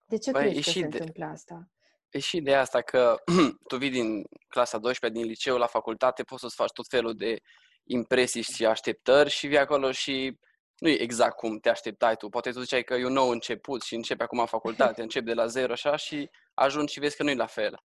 De 0.05 0.17
ce 0.17 0.31
Băi, 0.31 0.41
crezi 0.41 0.63
că 0.63 0.70
se 0.70 0.79
de, 0.79 0.86
întâmplă 0.86 1.25
asta? 1.25 1.72
E 2.12 2.20
și 2.20 2.38
ideea 2.38 2.60
asta 2.60 2.82
că 2.82 3.15
tu 3.70 3.77
vii 3.77 3.89
din 3.89 4.24
clasa 4.48 4.77
12, 4.77 5.20
din 5.20 5.30
liceu 5.30 5.58
la 5.58 5.68
facultate, 5.68 6.24
poți 6.24 6.41
să-ți 6.41 6.56
faci 6.56 6.72
tot 6.72 6.88
felul 6.88 7.15
de 7.15 7.41
impresii 7.84 8.41
și 8.41 8.65
așteptări 8.65 9.30
și 9.30 9.47
vii 9.47 9.58
acolo 9.58 9.91
și 9.91 10.39
nu 10.78 10.89
e 10.89 11.02
exact 11.02 11.36
cum 11.36 11.60
te 11.60 11.69
așteptai 11.69 12.15
tu. 12.15 12.30
Poate 12.30 12.52
tu 12.52 12.60
ziceai 12.60 12.84
că 12.84 12.93
e 12.93 13.06
un 13.06 13.13
nou 13.13 13.30
început 13.30 13.82
și 13.82 13.95
începe 13.95 14.24
acum 14.24 14.45
facultate, 14.45 15.02
începi 15.02 15.26
de 15.26 15.34
la 15.34 15.45
zero 15.45 15.71
așa 15.71 15.95
și 15.95 16.30
ajungi 16.54 16.93
și 16.93 17.00
vezi 17.00 17.15
că 17.15 17.24
nu 17.24 17.30
e 17.30 17.36
la 17.36 17.45
fel. 17.45 17.84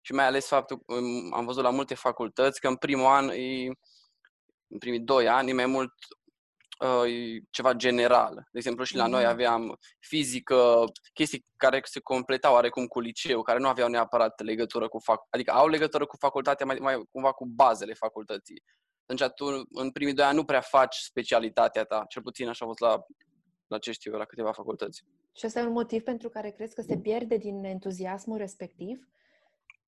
Și 0.00 0.12
mai 0.12 0.24
ales 0.24 0.46
faptul, 0.46 0.82
am 1.32 1.44
văzut 1.44 1.62
la 1.62 1.70
multe 1.70 1.94
facultăți 1.94 2.60
că 2.60 2.68
în 2.68 2.76
primul 2.76 3.06
an, 3.06 3.28
e, 3.28 3.66
în 4.68 4.78
primii 4.78 5.00
doi 5.00 5.28
ani, 5.28 5.50
e 5.50 5.52
mai 5.52 5.66
mult 5.66 5.92
uh, 5.92 6.21
e 6.21 6.21
ceva 7.50 7.72
general. 7.72 8.34
De 8.34 8.58
exemplu, 8.58 8.84
și 8.84 8.96
la 8.96 9.06
noi 9.06 9.22
mhm. 9.22 9.30
aveam 9.30 9.76
fizică, 9.98 10.84
chestii 11.12 11.46
care 11.56 11.80
se 11.84 12.00
completau 12.00 12.54
oarecum 12.54 12.86
cu 12.86 13.00
liceu, 13.00 13.42
care 13.42 13.58
nu 13.58 13.68
aveau 13.68 13.88
neapărat 13.88 14.40
legătură 14.40 14.88
cu 14.88 14.98
fac, 14.98 15.26
adică 15.30 15.52
au 15.52 15.68
legătură 15.68 16.06
cu 16.06 16.16
facultatea, 16.16 16.66
mai, 16.66 16.76
mai 16.80 17.02
cumva 17.10 17.32
cu 17.32 17.46
bazele 17.46 17.94
facultății 17.94 18.62
atunci 19.12 19.32
tu 19.34 19.68
în 19.72 19.90
primii 19.90 20.14
doi 20.14 20.24
ani 20.24 20.36
nu 20.36 20.44
prea 20.44 20.60
faci 20.60 20.96
specialitatea 20.96 21.84
ta, 21.84 22.04
cel 22.08 22.22
puțin 22.22 22.48
așa 22.48 22.64
a 22.64 22.68
fost 22.68 22.80
la, 22.80 23.04
la 23.66 23.78
ce 23.78 23.92
știu 23.92 24.12
eu, 24.12 24.18
la 24.18 24.24
câteva 24.24 24.52
facultăți. 24.52 25.04
Și 25.36 25.44
asta 25.44 25.60
e 25.60 25.64
un 25.64 25.72
motiv 25.72 26.02
pentru 26.02 26.28
care 26.28 26.50
crezi 26.50 26.74
că 26.74 26.82
se 26.82 26.98
pierde 26.98 27.36
din 27.36 27.64
entuziasmul 27.64 28.36
respectiv? 28.36 29.08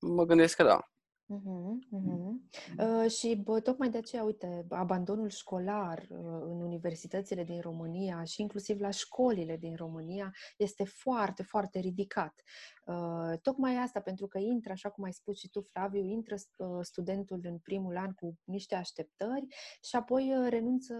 Mă 0.00 0.24
gândesc 0.24 0.56
că 0.56 0.62
da. 0.62 0.93
Uh-huh, 1.28 1.78
uh-huh. 1.90 2.34
Uh, 2.78 3.10
și 3.10 3.34
bă, 3.34 3.60
tocmai 3.60 3.90
de 3.90 3.98
aceea, 3.98 4.22
uite, 4.22 4.66
abandonul 4.68 5.28
școlar 5.28 5.98
uh, 5.98 6.18
în 6.40 6.60
universitățile 6.60 7.44
din 7.44 7.60
România 7.60 8.24
și 8.24 8.40
inclusiv 8.40 8.80
la 8.80 8.90
școlile 8.90 9.56
din 9.56 9.74
România 9.76 10.32
este 10.56 10.84
foarte, 10.84 11.42
foarte 11.42 11.78
ridicat. 11.78 12.42
Uh, 12.86 13.38
tocmai 13.42 13.76
asta, 13.76 14.00
pentru 14.00 14.26
că 14.26 14.38
intră, 14.38 14.72
așa 14.72 14.90
cum 14.90 15.04
ai 15.04 15.12
spus 15.12 15.38
și 15.38 15.48
tu, 15.48 15.60
Flaviu, 15.60 16.04
intră 16.04 16.34
uh, 16.56 16.68
studentul 16.80 17.40
în 17.42 17.58
primul 17.58 17.96
an 17.96 18.12
cu 18.12 18.34
niște 18.44 18.74
așteptări 18.74 19.46
și 19.82 19.96
apoi 19.96 20.36
uh, 20.36 20.46
renunță 20.48 20.94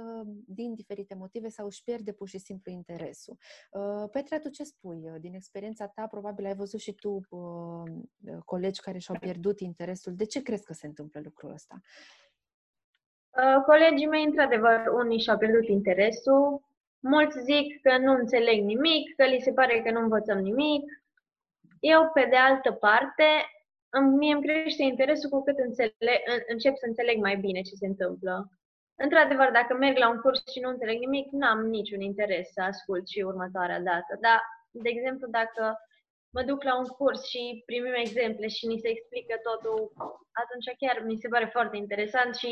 din 0.47 0.75
diferite 0.75 1.15
motive 1.15 1.49
sau 1.49 1.67
își 1.67 1.83
pierde 1.83 2.13
pur 2.13 2.29
și 2.29 2.39
simplu 2.39 2.71
interesul. 2.71 3.37
Uh, 3.71 4.09
Petra, 4.11 4.39
tu 4.39 4.49
ce 4.49 4.65
spui? 4.65 5.03
Uh, 5.05 5.21
din 5.21 5.35
experiența 5.35 5.87
ta, 5.87 6.07
probabil 6.07 6.45
ai 6.45 6.55
văzut 6.55 6.81
și 6.81 6.93
tu 6.93 7.21
uh, 7.29 7.83
colegi 8.45 8.81
care 8.81 8.99
și-au 8.99 9.19
pierdut 9.19 9.61
interesul 9.61 10.13
de 10.17 10.25
ce 10.25 10.43
crezi 10.43 10.65
că 10.65 10.73
se 10.73 10.87
întâmplă 10.87 11.21
lucrul 11.25 11.53
ăsta? 11.53 11.75
Uh, 13.31 13.63
colegii 13.65 14.07
mei, 14.07 14.25
într-adevăr, 14.25 14.87
unii 14.93 15.21
și-au 15.21 15.39
pierdut 15.39 15.69
interesul. 15.69 16.63
Mulți 16.99 17.39
zic 17.39 17.81
că 17.83 17.99
nu 17.99 18.13
înțeleg 18.13 18.65
nimic, 18.65 19.15
că 19.17 19.25
li 19.25 19.41
se 19.41 19.53
pare 19.53 19.83
că 19.83 19.91
nu 19.91 20.01
învățăm 20.01 20.39
nimic. 20.39 20.85
Eu, 21.81 22.11
pe 22.15 22.27
de 22.31 22.37
altă 22.37 22.73
parte, 22.73 23.25
mie 24.19 24.35
îmi 24.35 24.43
crește 24.43 24.83
interesul 24.83 25.31
cu 25.31 25.43
cât 25.43 25.59
înțeleg, 25.59 26.21
încep 26.49 26.77
să 26.77 26.87
înțeleg 26.87 27.19
mai 27.21 27.37
bine 27.37 27.61
ce 27.61 27.75
se 27.75 27.87
întâmplă. 27.87 28.51
Într-adevăr, 28.95 29.51
dacă 29.51 29.75
merg 29.75 29.97
la 29.97 30.09
un 30.11 30.19
curs 30.21 30.43
și 30.53 30.61
nu 30.61 30.69
înțeleg 30.69 30.99
nimic, 30.99 31.31
n-am 31.31 31.67
niciun 31.67 32.01
interes 32.01 32.53
să 32.53 32.61
ascult 32.61 33.09
și 33.09 33.21
următoarea 33.21 33.81
dată. 33.81 34.19
Dar, 34.21 34.43
de 34.71 34.89
exemplu, 34.89 35.27
dacă 35.29 35.79
mă 36.35 36.43
duc 36.43 36.63
la 36.63 36.79
un 36.79 36.89
curs 36.99 37.21
și 37.33 37.63
primim 37.67 37.95
exemple 38.05 38.47
și 38.49 38.67
ni 38.67 38.79
se 38.79 38.89
explică 38.89 39.35
totul, 39.49 39.93
atunci 40.43 40.69
chiar 40.83 40.97
mi 41.07 41.21
se 41.23 41.29
pare 41.29 41.49
foarte 41.53 41.77
interesant 41.77 42.35
și 42.35 42.51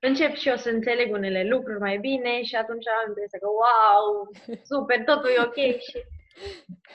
încep 0.00 0.32
și 0.34 0.48
eu 0.48 0.56
să 0.56 0.70
înțeleg 0.70 1.12
unele 1.12 1.42
lucruri 1.52 1.84
mai 1.86 1.98
bine 1.98 2.42
și 2.42 2.54
atunci 2.56 2.86
am 2.88 3.08
impresia 3.08 3.38
că 3.38 3.48
wow, 3.62 4.06
super, 4.72 5.04
totul 5.04 5.30
e 5.30 5.46
ok 5.48 5.60
și 5.86 5.98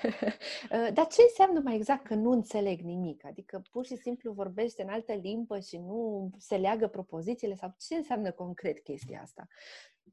Dar 0.98 1.08
ce 1.08 1.22
înseamnă 1.22 1.60
mai 1.64 1.76
exact 1.76 2.06
că 2.06 2.14
nu 2.14 2.32
înțeleg 2.32 2.80
nimic? 2.80 3.26
Adică 3.26 3.62
pur 3.72 3.86
și 3.86 3.96
simplu 3.96 4.32
vorbește 4.32 4.82
în 4.82 4.90
altă 4.90 5.14
limbă 5.14 5.60
și 5.60 5.78
nu 5.78 6.30
se 6.38 6.56
leagă 6.58 6.88
propozițiile? 6.88 7.56
Sau 7.56 7.76
ce 7.88 7.96
înseamnă 7.96 8.32
concret 8.32 8.80
chestia 8.80 9.22
asta? 9.22 9.48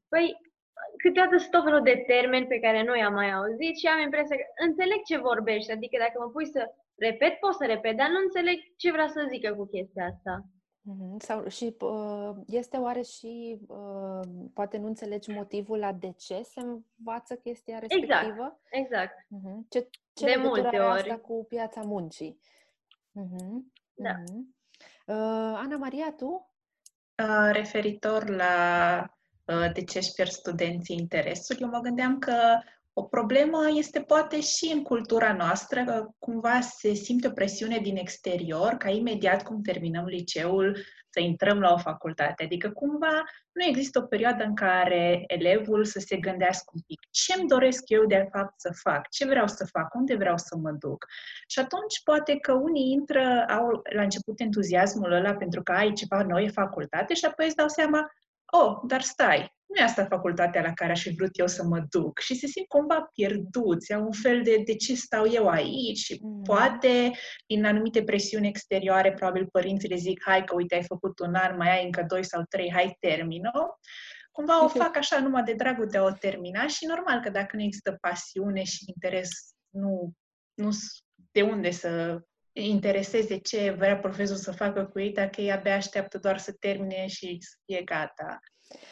Păi, 0.07 0.37
câteodată 0.97 1.37
sunt 1.37 1.51
tot 1.51 1.63
felul 1.63 1.81
de 1.81 2.03
termeni 2.07 2.47
pe 2.47 2.59
care 2.59 2.83
nu 2.83 2.97
i-am 2.97 3.13
mai 3.13 3.31
auzit 3.31 3.77
și 3.77 3.87
am 3.87 3.99
impresia 3.99 4.35
că 4.35 4.45
înțeleg 4.67 4.99
ce 5.03 5.17
vorbești, 5.17 5.71
adică 5.71 5.95
dacă 5.99 6.15
mă 6.19 6.29
pui 6.29 6.45
să 6.45 6.61
repet, 6.95 7.33
pot 7.39 7.53
să 7.55 7.65
repet, 7.65 7.97
dar 7.97 8.09
nu 8.09 8.19
înțeleg 8.23 8.57
ce 8.77 8.91
vrea 8.91 9.07
să 9.07 9.27
zică 9.29 9.53
cu 9.53 9.65
chestia 9.65 10.05
asta. 10.05 10.45
Mm-hmm. 10.89 11.17
Sau, 11.17 11.47
și 11.47 11.75
uh, 11.79 12.31
este 12.47 12.77
oare 12.77 13.01
și, 13.01 13.59
uh, 13.67 14.27
poate 14.53 14.77
nu 14.77 14.87
înțelegi 14.87 15.31
motivul 15.31 15.77
la 15.77 15.93
de 15.93 16.11
ce 16.17 16.41
se 16.41 16.59
învață 16.59 17.35
chestia 17.35 17.79
exact, 17.81 18.01
respectivă? 18.01 18.59
Exact, 18.69 18.69
exact. 18.69 19.15
Mm-hmm. 19.35 19.67
Ce, 19.69 19.89
ce 20.13 20.25
de 20.25 20.41
multe 20.43 20.67
are 20.67 20.79
ori. 20.79 20.99
asta 20.99 21.17
cu 21.17 21.45
piața 21.49 21.81
muncii? 21.81 22.39
Mm-hmm. 23.19 23.53
Da. 23.93 24.11
Mm-hmm. 24.11 24.55
Uh, 25.05 25.59
Ana 25.63 25.77
Maria, 25.77 26.13
tu? 26.17 26.51
Uh, 27.23 27.49
referitor 27.51 28.29
la 28.29 28.55
Uh, 29.01 29.16
de 29.73 29.83
ce 29.83 29.97
își 29.97 30.11
pierd 30.11 30.29
studenții 30.29 30.97
interesul. 30.99 31.55
Eu 31.59 31.69
mă 31.69 31.79
gândeam 31.79 32.19
că 32.19 32.33
O 32.99 33.03
problemă 33.03 33.59
este 33.73 33.99
poate 34.01 34.41
și 34.41 34.71
în 34.73 34.83
cultura 34.83 35.33
noastră, 35.33 35.83
că 35.83 36.07
cumva 36.19 36.59
se 36.59 36.93
simte 36.93 37.27
o 37.27 37.31
presiune 37.31 37.77
din 37.77 37.97
exterior, 37.97 38.73
ca 38.73 38.89
imediat 38.89 39.43
cum 39.43 39.61
terminăm 39.61 40.05
liceul 40.05 40.77
să 41.09 41.19
intrăm 41.19 41.59
la 41.59 41.73
o 41.73 41.77
facultate. 41.77 42.43
Adică 42.43 42.69
cumva 42.69 43.23
nu 43.51 43.63
există 43.63 43.99
o 43.99 44.07
perioadă 44.07 44.43
în 44.43 44.55
care 44.55 45.23
elevul 45.27 45.85
să 45.85 45.99
se 45.99 46.17
gândească 46.17 46.71
un 46.73 46.81
pic 46.87 46.99
ce 47.11 47.33
îmi 47.39 47.47
doresc 47.47 47.89
eu 47.89 48.05
de 48.05 48.27
fapt 48.31 48.59
să 48.59 48.71
fac, 48.83 49.09
ce 49.09 49.25
vreau 49.25 49.47
să 49.47 49.65
fac, 49.71 49.93
unde 49.93 50.15
vreau 50.15 50.37
să 50.37 50.57
mă 50.61 50.71
duc. 50.71 51.05
Și 51.47 51.59
atunci 51.59 52.01
poate 52.03 52.37
că 52.37 52.53
unii 52.53 52.91
intră, 52.91 53.45
au 53.49 53.81
la 53.95 54.01
început 54.01 54.39
entuziasmul 54.39 55.11
ăla 55.11 55.33
pentru 55.33 55.63
că 55.63 55.71
ai 55.71 55.93
ceva 55.93 56.23
nou, 56.23 56.39
e 56.39 56.49
facultate 56.49 57.13
și 57.13 57.25
apoi 57.25 57.45
îți 57.45 57.55
dau 57.55 57.67
seama, 57.67 58.11
oh, 58.51 58.79
dar 58.87 59.01
stai, 59.01 59.57
nu 59.67 59.81
e 59.81 59.83
asta 59.83 60.05
facultatea 60.05 60.61
la 60.61 60.73
care 60.73 60.91
aș 60.91 61.01
fi 61.01 61.15
vrut 61.15 61.39
eu 61.39 61.47
să 61.47 61.63
mă 61.63 61.85
duc 61.89 62.19
și 62.19 62.35
se 62.35 62.47
simt 62.47 62.67
cumva 62.67 63.09
pierduți, 63.13 63.93
au 63.93 64.03
un 64.03 64.11
fel 64.11 64.43
de 64.43 64.61
de 64.65 64.75
ce 64.75 64.95
stau 64.95 65.31
eu 65.31 65.47
aici 65.47 65.97
și 65.97 66.19
mm. 66.21 66.41
poate 66.41 67.11
din 67.47 67.65
anumite 67.65 68.03
presiuni 68.03 68.47
exterioare, 68.47 69.13
probabil 69.13 69.47
părinții 69.51 69.89
le 69.89 69.95
zic, 69.95 70.23
hai 70.23 70.43
că 70.43 70.55
uite 70.55 70.75
ai 70.75 70.83
făcut 70.83 71.19
un 71.19 71.35
an, 71.35 71.57
mai 71.57 71.77
ai 71.77 71.85
încă 71.85 72.05
doi 72.07 72.23
sau 72.25 72.43
trei, 72.49 72.71
hai 72.73 72.97
termină. 72.99 73.51
Cumva 74.31 74.63
o 74.63 74.67
fac 74.83 74.97
așa 74.97 75.19
numai 75.19 75.43
de 75.43 75.53
dragul 75.53 75.87
de 75.87 75.97
a 75.97 76.03
o 76.03 76.11
termina 76.11 76.67
și 76.67 76.85
normal 76.85 77.19
că 77.19 77.29
dacă 77.29 77.55
nu 77.55 77.61
există 77.61 77.97
pasiune 78.01 78.63
și 78.63 78.83
interes, 78.87 79.29
nu, 79.69 80.11
nu 80.53 80.69
de 81.31 81.41
unde 81.41 81.71
să 81.71 82.21
intereseze 82.61 83.37
ce 83.37 83.71
vrea 83.71 83.97
profesorul 83.97 84.41
să 84.41 84.51
facă 84.51 84.85
cu 84.85 84.99
ei 84.99 85.11
dacă 85.11 85.41
ei 85.41 85.51
abia 85.51 85.75
așteaptă 85.75 86.17
doar 86.17 86.37
să 86.37 86.51
termine 86.59 87.07
și 87.07 87.37
să 87.41 87.55
fie 87.65 87.81
gata. 87.81 88.39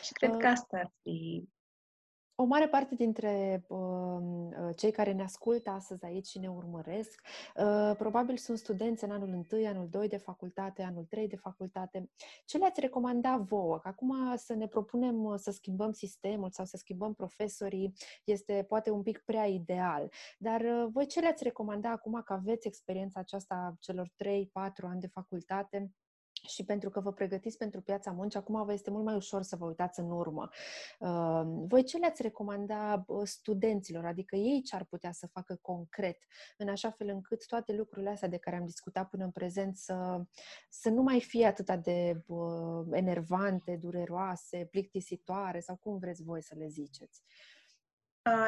Și 0.03 0.11
cred 0.11 0.29
uh, 0.29 0.37
că 0.37 0.47
asta 0.47 0.77
ar 0.77 0.91
fi 1.01 1.43
o 2.35 2.43
mare 2.43 2.67
parte 2.67 2.95
dintre 2.95 3.65
uh, 3.67 4.75
cei 4.75 4.91
care 4.91 5.11
ne 5.11 5.23
ascultă 5.23 5.69
astăzi 5.69 6.05
aici 6.05 6.27
și 6.27 6.39
ne 6.39 6.49
urmăresc, 6.49 7.21
uh, 7.55 7.95
probabil 7.97 8.37
sunt 8.37 8.57
studenți 8.57 9.03
în 9.03 9.11
anul 9.11 9.45
1, 9.51 9.67
anul 9.67 9.87
2 9.89 10.07
de 10.07 10.17
facultate, 10.17 10.83
anul 10.83 11.05
3 11.05 11.27
de 11.27 11.35
facultate. 11.35 12.09
Ce 12.45 12.57
le-ați 12.57 12.79
recomanda 12.79 13.37
vouă? 13.37 13.79
Că 13.79 13.87
acum 13.87 14.35
să 14.35 14.53
ne 14.53 14.67
propunem 14.67 15.23
uh, 15.23 15.37
să 15.37 15.51
schimbăm 15.51 15.91
sistemul 15.91 16.49
sau 16.51 16.65
să 16.65 16.77
schimbăm 16.77 17.13
profesorii 17.13 17.93
este 18.23 18.65
poate 18.67 18.89
un 18.89 19.01
pic 19.01 19.21
prea 19.25 19.45
ideal. 19.45 20.11
Dar 20.37 20.61
uh, 20.61 20.87
voi 20.91 21.05
ce 21.05 21.19
le-ați 21.19 21.43
recomanda 21.43 21.91
acum 21.91 22.21
că 22.25 22.33
aveți 22.33 22.67
experiența 22.67 23.19
aceasta 23.19 23.75
celor 23.79 24.07
3-4 24.07 24.09
ani 24.81 24.99
de 24.99 25.07
facultate? 25.07 25.91
Și 26.47 26.65
pentru 26.65 26.89
că 26.89 26.99
vă 26.99 27.13
pregătiți 27.13 27.57
pentru 27.57 27.81
piața 27.81 28.11
muncii, 28.11 28.39
acum 28.39 28.65
vă 28.65 28.73
este 28.73 28.89
mult 28.89 29.03
mai 29.03 29.15
ușor 29.15 29.41
să 29.41 29.55
vă 29.55 29.65
uitați 29.65 29.99
în 29.99 30.11
urmă. 30.11 30.49
Voi 31.67 31.83
ce 31.83 31.97
le-ați 31.97 32.21
recomanda 32.21 33.05
studenților, 33.23 34.05
adică 34.05 34.35
ei 34.35 34.61
ce 34.61 34.75
ar 34.75 34.83
putea 34.83 35.11
să 35.11 35.27
facă 35.27 35.59
concret, 35.61 36.17
în 36.57 36.67
așa 36.67 36.91
fel 36.91 37.07
încât 37.07 37.47
toate 37.47 37.73
lucrurile 37.73 38.09
astea 38.09 38.27
de 38.27 38.37
care 38.37 38.55
am 38.55 38.65
discutat 38.65 39.09
până 39.09 39.23
în 39.23 39.31
prezent 39.31 39.77
să, 39.77 40.23
să 40.69 40.89
nu 40.89 41.01
mai 41.01 41.21
fie 41.21 41.45
atât 41.45 41.83
de 41.83 42.23
enervante, 42.91 43.77
dureroase, 43.81 44.67
plictisitoare 44.71 45.59
sau 45.59 45.75
cum 45.75 45.97
vreți 45.97 46.23
voi 46.23 46.41
să 46.43 46.55
le 46.57 46.67
ziceți? 46.67 47.23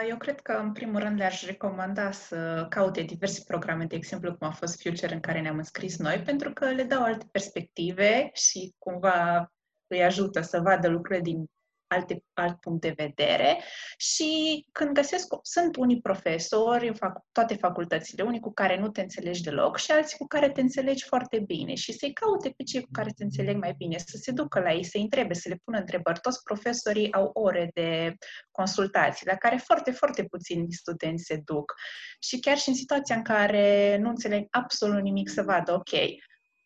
Eu 0.09 0.17
cred 0.17 0.39
că, 0.39 0.51
în 0.51 0.71
primul 0.71 0.99
rând, 0.99 1.17
le-aș 1.17 1.45
recomanda 1.45 2.11
să 2.11 2.65
caute 2.69 3.01
diverse 3.01 3.43
programe, 3.47 3.85
de 3.85 3.95
exemplu, 3.95 4.35
cum 4.35 4.47
a 4.47 4.51
fost 4.51 4.81
Future, 4.81 5.13
în 5.13 5.19
care 5.19 5.41
ne-am 5.41 5.57
înscris 5.57 5.97
noi, 5.97 6.21
pentru 6.25 6.53
că 6.53 6.69
le 6.71 6.83
dau 6.83 7.03
alte 7.03 7.25
perspective 7.31 8.29
și 8.33 8.75
cumva 8.77 9.51
îi 9.87 10.03
ajută 10.03 10.41
să 10.41 10.59
vadă 10.59 10.87
lucrurile 10.87 11.21
din 11.21 11.45
alte, 11.88 12.23
alt 12.34 12.60
punct 12.60 12.82
de 12.82 12.93
vedere 12.97 13.62
și 13.97 14.65
când 14.71 14.91
găsesc, 14.91 15.28
sunt 15.41 15.76
unii 15.76 16.02
profesori 16.02 16.88
în 16.88 16.93
fac, 16.93 17.26
toate 17.32 17.56
facultățile, 17.56 18.23
unii 18.23 18.39
cu 18.39 18.54
care 18.54 18.80
nu 18.80 18.89
te 18.89 19.02
înțelegi 19.02 19.43
deloc 19.43 19.78
și 19.78 19.91
alții 19.91 20.17
cu 20.17 20.28
care 20.28 20.50
te 20.50 20.62
înțelegi 20.62 21.06
foarte 21.06 21.39
bine 21.39 21.73
și 21.73 21.93
să-i 21.93 22.13
caute 22.13 22.54
pe 22.58 22.63
cei 22.63 22.82
cu 22.82 22.89
care 22.91 23.10
te 23.15 23.23
înțeleg 23.23 23.58
mai 23.58 23.73
bine, 23.78 23.97
să 23.97 24.17
se 24.21 24.32
ducă 24.32 24.60
la 24.60 24.73
ei, 24.73 24.84
să-i 24.84 25.02
întrebe, 25.02 25.34
să 25.34 25.50
le 25.50 25.60
pună 25.63 25.78
întrebări. 25.78 26.19
Toți 26.19 26.43
profesorii 26.43 27.13
au 27.13 27.30
ore 27.34 27.69
de 27.73 28.15
consultații, 28.52 29.28
la 29.28 29.36
care 29.36 29.58
foarte, 29.58 29.91
foarte 29.91 30.23
puțini 30.23 30.71
studenți 30.71 31.23
se 31.23 31.41
duc. 31.45 31.73
Și 32.19 32.39
chiar 32.39 32.58
și 32.58 32.69
în 32.69 32.76
situația 32.76 33.15
în 33.15 33.23
care 33.23 33.97
nu 33.97 34.10
înțeleg 34.10 34.47
absolut 34.50 35.02
nimic 35.02 35.30
să 35.30 35.41
vadă, 35.41 35.73
ok, 35.73 35.91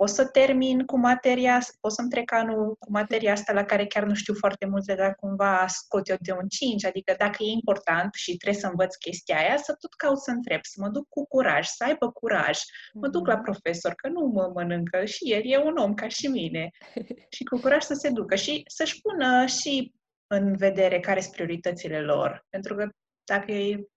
o 0.04 0.06
să 0.06 0.26
termin 0.26 0.86
cu 0.86 0.98
materia, 1.00 1.60
o 1.80 1.90
să-mi 1.90 2.10
trec 2.10 2.32
anul 2.32 2.76
cu 2.80 2.92
materia 2.92 3.32
asta 3.32 3.54
la 3.54 3.64
care 3.64 3.86
chiar 3.86 4.04
nu 4.04 4.14
știu 4.14 4.34
foarte 4.34 4.66
multe, 4.66 4.96
dar 4.96 5.16
cumva 5.16 5.66
scot 5.68 6.10
eu 6.10 6.16
de 6.20 6.32
un 6.32 6.48
5, 6.48 6.86
adică 6.86 7.16
dacă 7.18 7.44
e 7.44 7.52
important 7.52 8.14
și 8.14 8.38
trebuie 8.38 8.62
să 8.62 8.68
învăț 8.68 8.96
chestia 8.96 9.38
aia, 9.38 9.58
să 9.58 9.76
tot 9.80 9.94
caut 9.94 10.18
să 10.18 10.32
întreb, 10.32 10.60
să 10.64 10.82
mă 10.82 10.90
duc 10.90 11.10
cu 11.10 11.28
curaj, 11.28 11.68
să 11.68 11.84
aibă 11.84 12.12
curaj. 12.12 12.60
Mă 12.94 13.08
duc 13.08 13.28
la 13.28 13.34
mhm. 13.34 13.44
profesor, 13.44 13.94
că 13.94 14.08
nu 14.08 14.26
mă 14.26 14.52
mănâncă 14.54 15.06
și 15.06 15.32
el 15.32 15.42
e 15.44 15.58
un 15.58 15.78
om 15.78 15.94
ca 15.94 16.08
și 16.08 16.28
mine. 16.28 16.70
și 17.36 17.44
cu 17.44 17.60
curaj 17.60 17.82
să 17.84 17.94
se 17.94 18.10
ducă 18.10 18.36
și 18.36 18.64
să-și 18.68 19.02
pună 19.02 19.46
și 19.46 19.94
în 20.28 20.56
vedere 20.56 21.00
care 21.00 21.22
sunt 21.22 21.34
prioritățile 21.34 22.02
lor. 22.02 22.46
Pentru 22.50 22.76
că 22.76 22.90
dacă 23.24 23.54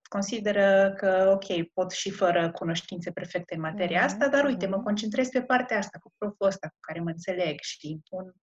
consideră 0.09 0.95
că, 0.97 1.31
ok, 1.35 1.69
pot 1.73 1.91
și 1.91 2.11
fără 2.11 2.51
cunoștințe 2.51 3.11
perfecte 3.11 3.55
în 3.55 3.61
materia 3.61 4.01
mm-hmm. 4.01 4.05
asta, 4.05 4.29
dar 4.29 4.45
uite, 4.45 4.67
mă 4.67 4.77
mhm. 4.77 4.85
concentrez 4.85 5.29
pe 5.29 5.43
partea 5.43 5.79
asta, 5.79 5.99
cu 5.99 6.13
proful 6.19 6.47
ăsta 6.47 6.69
cu 6.69 6.79
care 6.81 7.01
mă 7.01 7.11
înțeleg 7.11 7.61
și 7.61 8.01
pun 8.09 8.35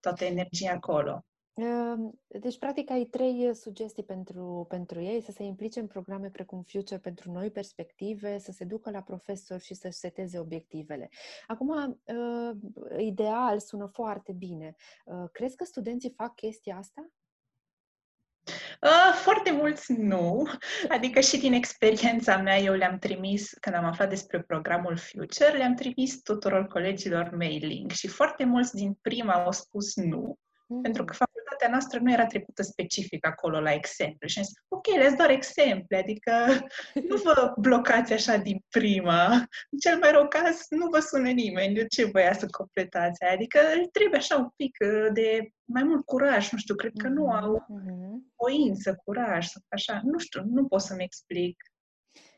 toată 0.00 0.24
energia 0.24 0.72
acolo. 0.72 1.24
Ehm, 1.54 2.20
deci, 2.26 2.58
practic, 2.58 2.90
ai 2.90 3.04
trei 3.04 3.48
uh, 3.48 3.54
sugestii 3.54 4.04
pentru, 4.04 4.66
pentru 4.68 5.00
ei, 5.00 5.22
să 5.22 5.32
se 5.32 5.42
implice 5.42 5.80
în 5.80 5.86
programe 5.86 6.28
precum 6.30 6.62
Future 6.62 7.00
pentru 7.00 7.32
noi 7.32 7.50
perspective, 7.50 8.38
să 8.38 8.52
se 8.52 8.64
ducă 8.64 8.90
la 8.90 9.02
profesor 9.02 9.60
și 9.60 9.74
să-și 9.74 9.98
seteze 9.98 10.38
obiectivele. 10.38 11.08
Acum, 11.46 11.68
uh, 11.68 12.56
ideal, 12.98 13.58
sună 13.58 13.86
foarte 13.86 14.32
bine. 14.32 14.74
Uh, 15.04 15.24
crezi 15.32 15.56
că 15.56 15.64
studenții 15.64 16.14
fac 16.16 16.34
chestia 16.34 16.76
asta? 16.76 17.10
Uh, 18.82 19.14
foarte 19.14 19.50
mulți 19.50 19.92
nu. 19.92 20.48
Adică 20.88 21.20
și 21.20 21.38
din 21.38 21.52
experiența 21.52 22.36
mea 22.36 22.58
eu 22.58 22.74
le-am 22.74 22.98
trimis, 22.98 23.52
când 23.60 23.76
am 23.76 23.84
aflat 23.84 24.08
despre 24.08 24.42
programul 24.42 24.96
Future, 24.96 25.56
le-am 25.56 25.74
trimis 25.74 26.22
tuturor 26.22 26.66
colegilor 26.66 27.30
mailing 27.36 27.90
și 27.90 28.08
foarte 28.08 28.44
mulți 28.44 28.74
din 28.74 28.98
prima 29.02 29.32
au 29.32 29.52
spus 29.52 29.96
nu, 29.96 30.38
mm-hmm. 30.38 30.82
pentru 30.82 31.04
că 31.04 31.12
facultatea 31.62 31.68
noastră 31.70 31.98
nu 32.02 32.12
era 32.12 32.26
trecută 32.26 32.62
specific 32.62 33.26
acolo 33.26 33.60
la 33.60 33.72
exemplu. 33.72 34.28
Și 34.28 34.38
am 34.38 34.44
zis, 34.44 34.54
ok, 34.68 34.86
le 34.86 35.14
doar 35.16 35.30
exemple, 35.30 35.96
adică 35.96 36.32
nu 37.08 37.16
vă 37.16 37.52
blocați 37.56 38.12
așa 38.12 38.36
din 38.36 38.64
prima. 38.68 39.26
În 39.70 39.78
cel 39.80 39.98
mai 39.98 40.10
rău 40.12 40.28
caz, 40.28 40.66
nu 40.68 40.88
vă 40.88 40.98
sună 40.98 41.30
nimeni, 41.30 41.74
de 41.74 41.86
ce 41.86 42.04
voia 42.04 42.32
să 42.32 42.46
completați 42.46 43.22
aia? 43.22 43.32
Adică 43.32 43.58
trebuie 43.92 44.18
așa 44.18 44.36
un 44.36 44.48
pic 44.56 44.76
uh, 44.86 45.12
de 45.12 45.48
mai 45.64 45.82
mult 45.82 46.04
curaj, 46.04 46.50
nu 46.50 46.58
știu, 46.58 46.74
cred 46.74 46.92
că 46.96 47.08
nu 47.08 47.24
mm-hmm. 47.24 47.42
au 47.42 47.66
mm-hmm. 47.66 48.12
voință, 48.36 49.00
curaj, 49.04 49.46
așa, 49.68 50.00
nu 50.04 50.18
știu, 50.18 50.42
nu 50.44 50.66
pot 50.66 50.80
să-mi 50.80 51.04
explic. 51.04 51.56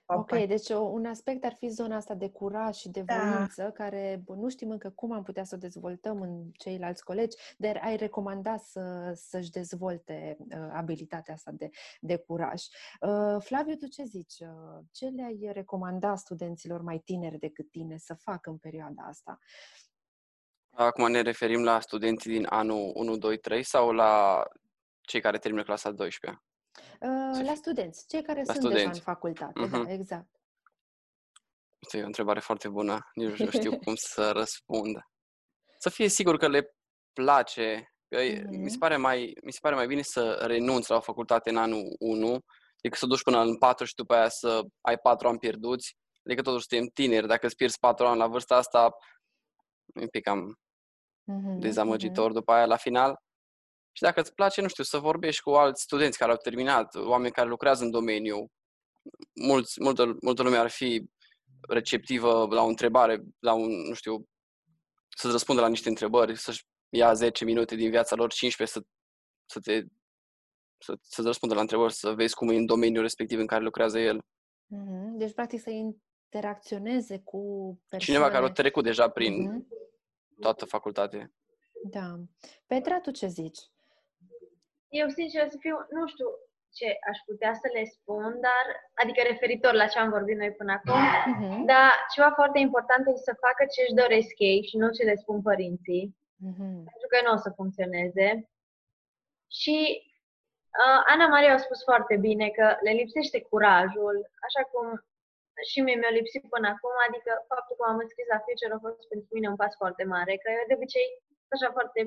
Ok, 0.06 0.46
deci 0.46 0.70
o, 0.70 0.78
un 0.78 1.06
aspect 1.06 1.44
ar 1.44 1.54
fi 1.54 1.68
zona 1.68 1.96
asta 1.96 2.14
de 2.14 2.30
curaj 2.30 2.76
și 2.76 2.88
de 2.88 3.00
da. 3.00 3.14
voință, 3.14 3.62
da. 3.62 3.70
care 3.70 4.22
bă, 4.24 4.34
nu 4.34 4.48
știm 4.48 4.70
încă 4.70 4.90
cum 4.90 5.12
am 5.12 5.22
putea 5.22 5.44
să 5.44 5.54
o 5.54 5.58
dezvoltăm 5.58 6.20
în 6.20 6.50
ceilalți 6.52 7.04
colegi, 7.04 7.36
dar 7.56 7.80
ai 7.82 7.96
recomanda 7.96 8.56
să, 8.56 9.12
să-și 9.14 9.50
dezvolte 9.50 10.36
uh, 10.38 10.68
abilitatea 10.72 11.34
asta 11.34 11.50
de, 11.50 11.70
de 12.00 12.16
curaj. 12.16 12.62
Uh, 13.00 13.36
Flaviu, 13.38 13.74
tu 13.74 13.86
ce 13.86 14.04
zici? 14.04 14.40
Uh, 14.40 14.84
ce 14.92 15.06
le-ai 15.06 15.50
recomanda 15.52 16.16
studenților 16.16 16.80
mai 16.80 16.98
tineri 16.98 17.38
decât 17.38 17.70
tine 17.70 17.98
să 17.98 18.14
facă 18.14 18.50
în 18.50 18.56
perioada 18.56 19.02
asta? 19.02 19.38
Acum 20.70 21.10
ne 21.10 21.20
referim 21.20 21.62
la 21.62 21.80
studenții 21.80 22.30
din 22.30 22.46
anul 22.48 22.92
1, 22.94 23.16
2, 23.16 23.38
3 23.38 23.62
sau 23.62 23.90
la 23.90 24.42
cei 25.00 25.20
care 25.20 25.38
termină 25.38 25.62
clasa 25.62 25.90
12 25.90 26.42
uh, 27.04 27.46
La 27.46 27.54
studenți, 27.54 28.06
cei 28.08 28.22
care 28.22 28.38
la 28.38 28.52
sunt 28.52 28.56
studenți. 28.56 28.84
deja 28.84 28.96
în 28.96 29.00
facultate, 29.00 29.66
uh-huh. 29.66 29.70
da, 29.70 29.78
mhm. 29.78 29.90
exact. 29.90 30.28
Asta 31.82 31.96
e 31.96 32.02
o 32.02 32.06
întrebare 32.06 32.40
foarte 32.40 32.68
bună, 32.68 33.10
nici 33.14 33.38
nu 33.38 33.50
știu 33.50 33.78
cum 33.78 33.94
să 34.12 34.30
răspund. 34.30 34.98
Să 35.78 35.90
fie 35.90 36.08
sigur 36.08 36.36
că 36.36 36.48
le 36.48 36.74
place, 37.12 37.94
că 38.08 38.20
uh-huh. 38.20 38.44
mi, 38.48 38.70
se 38.70 38.76
pare 38.78 38.96
mai, 38.96 39.32
mi 39.42 39.52
se 39.52 39.58
pare 39.62 39.74
mai 39.74 39.86
bine 39.86 40.02
să 40.02 40.44
renunți 40.46 40.90
la 40.90 40.96
o 40.96 41.00
facultate 41.00 41.50
în 41.50 41.56
anul 41.56 41.96
1 41.98 42.38
decât 42.80 42.98
să 42.98 43.06
duci 43.06 43.22
până 43.22 43.40
în 43.40 43.58
4 43.58 43.84
și 43.84 43.94
după 43.94 44.14
aia 44.14 44.28
să 44.28 44.62
ai 44.80 44.98
4 44.98 45.28
ani 45.28 45.38
pierduți, 45.38 45.96
decât 46.22 46.44
totuși 46.44 46.66
suntem 46.68 46.88
tineri. 46.94 47.26
Dacă 47.26 47.46
îți 47.46 47.56
pierzi 47.56 47.78
4 47.78 48.06
ani 48.06 48.18
la 48.18 48.26
vârsta 48.26 48.56
asta, 48.56 48.90
e 49.94 50.00
un 50.00 50.08
pic 50.08 50.22
cam 50.22 50.54
uh-huh, 50.54 51.58
dezamăgitor 51.58 52.30
uh-huh. 52.30 52.34
după 52.34 52.52
aia 52.52 52.66
la 52.66 52.76
final. 52.76 53.18
Și 53.96 54.02
dacă 54.02 54.20
îți 54.20 54.34
place, 54.34 54.60
nu 54.60 54.68
știu, 54.68 54.84
să 54.84 54.98
vorbești 54.98 55.42
cu 55.42 55.50
alți 55.50 55.82
studenți 55.82 56.18
care 56.18 56.30
au 56.30 56.36
terminat, 56.36 56.94
oameni 56.94 57.32
care 57.32 57.48
lucrează 57.48 57.84
în 57.84 57.90
domeniu, 57.90 58.46
mulți, 59.34 59.82
multă, 59.82 60.16
multă 60.20 60.42
lume 60.42 60.56
ar 60.56 60.70
fi 60.70 61.04
receptivă 61.68 62.46
la 62.50 62.62
o 62.62 62.66
întrebare, 62.66 63.22
la 63.38 63.52
un, 63.52 63.70
nu 63.70 63.94
știu, 63.94 64.28
să-ți 65.08 65.32
răspundă 65.32 65.60
la 65.60 65.68
niște 65.68 65.88
întrebări, 65.88 66.38
să-și 66.38 66.64
ia 66.88 67.14
10 67.14 67.44
minute 67.44 67.74
din 67.74 67.90
viața 67.90 68.16
lor, 68.16 68.32
15 68.32 68.78
să, 68.78 68.84
să 69.46 69.60
te 69.60 69.86
să, 70.78 70.98
să-ți 71.00 71.26
răspundă 71.26 71.54
la 71.54 71.60
întrebări, 71.60 71.92
să 71.92 72.10
vezi 72.10 72.34
cum 72.34 72.48
e 72.48 72.56
în 72.56 72.66
domeniul 72.66 73.02
respectiv 73.02 73.38
în 73.38 73.46
care 73.46 73.62
lucrează 73.62 73.98
el. 73.98 74.18
Mm-hmm. 74.18 75.16
Deci, 75.16 75.32
practic, 75.32 75.60
să 75.60 75.70
interacționeze 75.70 77.18
cu 77.18 77.40
persoane. 77.88 78.04
Cineva 78.04 78.30
care 78.30 78.44
a 78.44 78.52
trecut 78.52 78.84
deja 78.84 79.08
prin 79.08 79.34
mm-hmm. 79.34 79.66
toată 80.40 80.64
facultatea. 80.64 81.32
Da. 81.90 82.14
Petra, 82.66 83.00
tu 83.00 83.10
ce 83.10 83.26
zici? 83.26 83.58
Eu, 85.00 85.08
sincer 85.08 85.42
să 85.48 85.56
fiu, 85.64 85.76
nu 85.96 86.02
știu 86.12 86.28
ce 86.78 86.88
aș 87.10 87.18
putea 87.28 87.52
să 87.62 87.68
le 87.76 87.84
spun, 87.96 88.30
dar, 88.46 88.64
adică 89.00 89.20
referitor 89.22 89.72
la 89.72 89.90
ce 89.92 89.98
am 89.98 90.10
vorbit 90.16 90.36
noi 90.38 90.52
până 90.60 90.72
acum, 90.72 91.02
uh-huh. 91.10 91.56
dar 91.70 91.90
ceva 92.12 92.30
foarte 92.40 92.58
important 92.68 93.02
este 93.06 93.28
să 93.30 93.42
facă 93.46 93.62
ce 93.72 93.80
își 93.82 93.98
doresc 94.02 94.34
ei 94.50 94.60
și 94.68 94.76
nu 94.82 94.88
ce 94.96 95.02
le 95.10 95.16
spun 95.22 95.38
părinții, 95.50 96.04
uh-huh. 96.48 96.78
pentru 96.90 97.08
că 97.10 97.16
nu 97.24 97.32
o 97.36 97.38
să 97.44 97.56
funcționeze. 97.58 98.26
Și 99.60 99.76
uh, 100.80 101.00
Ana 101.12 101.26
Maria 101.34 101.52
a 101.54 101.66
spus 101.66 101.80
foarte 101.90 102.16
bine 102.26 102.46
că 102.58 102.66
le 102.86 102.92
lipsește 103.00 103.38
curajul, 103.50 104.16
așa 104.46 104.62
cum 104.70 104.86
și 105.70 105.78
mie 105.80 105.96
mi-a 105.98 106.14
lipsit 106.20 106.42
până 106.54 106.66
acum, 106.74 106.94
adică 107.08 107.30
faptul 107.52 107.74
că 107.76 107.82
m-am 107.84 108.02
înscris 108.04 108.26
la 108.34 108.42
Future 108.44 108.74
a 108.74 108.84
fost 108.86 109.08
pentru 109.12 109.30
mine 109.34 109.48
un 109.52 109.60
pas 109.62 109.74
foarte 109.82 110.04
mare, 110.14 110.32
că 110.42 110.48
eu 110.50 110.64
de 110.68 110.76
obicei 110.78 111.08
așa 111.54 111.68
foarte, 111.76 111.98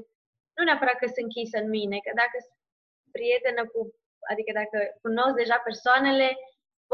nu 0.55 0.61
neapărat 0.63 0.97
că 0.99 1.05
sunt 1.07 1.25
închisă 1.25 1.57
în 1.63 1.69
mine, 1.77 1.97
că 2.05 2.11
dacă 2.21 2.35
sunt 2.45 2.56
prietenă 3.17 3.61
cu, 3.71 3.79
adică 4.31 4.51
dacă 4.59 4.77
cunosc 5.05 5.35
deja 5.41 5.57
persoanele, 5.69 6.27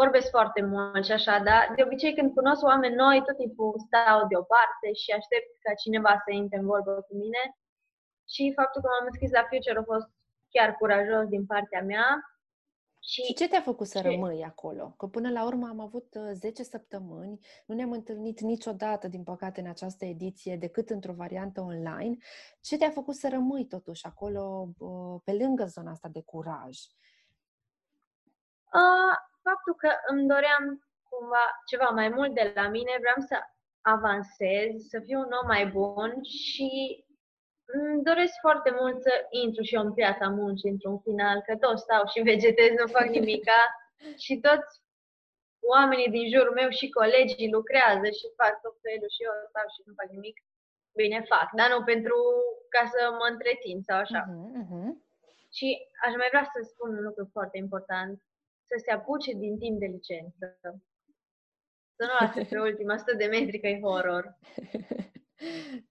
vorbesc 0.02 0.28
foarte 0.38 0.62
mult 0.72 1.04
și 1.08 1.16
așa, 1.20 1.36
dar 1.50 1.62
de 1.76 1.82
obicei 1.88 2.14
când 2.18 2.30
cunosc 2.40 2.62
oameni 2.72 3.02
noi, 3.04 3.24
tot 3.28 3.38
timpul 3.44 3.74
stau 3.88 4.20
deoparte 4.32 4.88
și 5.02 5.10
aștept 5.20 5.50
ca 5.66 5.72
cineva 5.84 6.14
să 6.24 6.30
intre 6.32 6.58
în 6.60 6.70
vorbă 6.74 6.92
cu 7.08 7.14
mine. 7.24 7.44
Și 8.34 8.44
faptul 8.60 8.80
că 8.82 8.88
m-am 8.90 9.08
înscris 9.10 9.32
la 9.38 9.48
Future 9.50 9.80
a 9.80 9.90
fost 9.94 10.08
chiar 10.54 10.70
curajos 10.80 11.26
din 11.36 11.44
partea 11.52 11.82
mea 11.92 12.08
și, 13.06 13.22
și 13.22 13.34
ce 13.34 13.48
te-a 13.48 13.62
făcut 13.62 13.88
să 13.88 14.02
ce? 14.02 14.08
rămâi 14.08 14.44
acolo? 14.44 14.94
Că 14.98 15.08
până 15.08 15.32
la 15.32 15.46
urmă 15.46 15.68
am 15.68 15.80
avut 15.80 16.16
10 16.34 16.62
uh, 16.62 16.68
săptămâni, 16.68 17.40
nu 17.66 17.76
ne-am 17.76 17.92
întâlnit 17.92 18.40
niciodată, 18.40 19.08
din 19.08 19.24
păcate, 19.24 19.60
în 19.60 19.68
această 19.68 20.06
ediție, 20.06 20.58
decât 20.58 20.90
într-o 20.90 21.14
variantă 21.14 21.62
online. 21.62 22.18
Ce 22.62 22.78
te-a 22.78 22.90
făcut 22.90 23.16
să 23.16 23.30
rămâi 23.30 23.68
totuși 23.68 24.06
acolo, 24.06 24.68
uh, 24.78 25.22
pe 25.24 25.34
lângă 25.34 25.66
zona 25.66 25.92
asta 25.92 26.08
de 26.08 26.22
curaj? 26.22 26.78
Uh, 28.80 29.16
faptul 29.42 29.76
că 29.78 29.90
îmi 30.12 30.28
doream 30.28 30.88
cumva 31.10 31.46
ceva 31.66 31.90
mai 31.90 32.10
mult 32.10 32.34
de 32.34 32.52
la 32.56 32.70
mine, 32.70 32.92
vreau 33.00 33.20
să 33.28 33.38
avansez, 33.82 34.88
să 34.90 35.00
fiu 35.06 35.20
un 35.20 35.32
om 35.42 35.48
mai 35.48 35.68
bun 35.68 36.24
și 36.24 37.04
îmi 37.66 38.04
doresc 38.04 38.34
foarte 38.40 38.72
mult 38.80 39.02
să 39.02 39.14
intru 39.30 39.62
și 39.64 39.76
eu 39.76 39.82
în 39.82 39.94
piața 39.94 40.28
muncii 40.30 40.70
într-un 40.70 41.00
final, 41.00 41.42
că 41.42 41.54
tot 41.58 41.78
stau 41.80 42.04
și 42.14 42.28
vegetez, 42.32 42.72
nu 42.80 42.88
fac 42.88 43.08
nimica 43.08 43.60
și 44.24 44.34
toți 44.48 44.72
oamenii 45.76 46.14
din 46.18 46.26
jurul 46.34 46.54
meu 46.54 46.70
și 46.70 46.96
colegii 47.00 47.54
lucrează 47.58 48.08
și 48.20 48.36
fac 48.42 48.54
tot 48.62 48.76
felul 48.86 49.10
și 49.16 49.22
eu 49.28 49.34
stau 49.52 49.68
și 49.74 49.82
nu 49.86 49.94
fac 50.00 50.10
nimic. 50.18 50.38
Bine, 51.00 51.20
fac, 51.34 51.48
dar 51.60 51.70
nu 51.74 51.80
pentru 51.92 52.18
ca 52.74 52.84
să 52.94 53.02
mă 53.20 53.28
întrețin 53.34 53.78
sau 53.88 53.98
așa. 54.04 54.22
Uh-huh, 54.28 54.52
uh-huh. 54.62 54.90
Și 55.58 55.68
aș 56.06 56.14
mai 56.22 56.30
vrea 56.34 56.46
să 56.54 56.60
spun 56.62 56.90
un 56.98 57.04
lucru 57.10 57.26
foarte 57.36 57.58
important, 57.66 58.14
să 58.70 58.76
se 58.84 58.92
apuce 58.92 59.32
din 59.44 59.56
timp 59.64 59.80
de 59.80 59.86
licență. 59.96 60.46
Să 61.96 62.04
nu 62.08 62.14
lase 62.20 62.42
pe 62.50 62.60
ultima 62.70 62.94
100 62.94 63.16
de 63.16 63.26
metri 63.26 63.60
că 63.60 63.68
e 63.68 63.86
horror. 63.86 64.24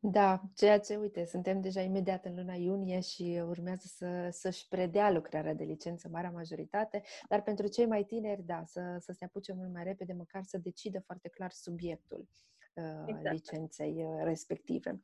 Da, 0.01 0.43
ceea 0.55 0.81
ce, 0.81 0.97
uite, 0.97 1.25
suntem 1.25 1.61
deja 1.61 1.81
imediat 1.81 2.25
în 2.25 2.35
luna 2.35 2.55
iunie 2.55 3.01
și 3.01 3.43
urmează 3.47 3.87
să, 3.87 4.29
să-și 4.31 4.69
predea 4.69 5.11
lucrarea 5.11 5.55
de 5.55 5.65
licență, 5.65 6.09
marea 6.09 6.31
majoritate, 6.31 7.03
dar 7.29 7.43
pentru 7.43 7.67
cei 7.67 7.87
mai 7.87 8.05
tineri, 8.05 8.43
da, 8.43 8.63
să, 8.65 8.97
să 8.99 9.13
se 9.13 9.25
apuce 9.25 9.53
mult 9.53 9.73
mai 9.73 9.85
repede, 9.85 10.13
măcar 10.13 10.43
să 10.45 10.59
decidă 10.59 11.01
foarte 11.01 11.29
clar 11.29 11.51
subiectul 11.51 12.29
uh, 12.75 13.05
exact. 13.07 13.35
licenței 13.35 14.05
uh, 14.05 14.21
respective. 14.23 15.01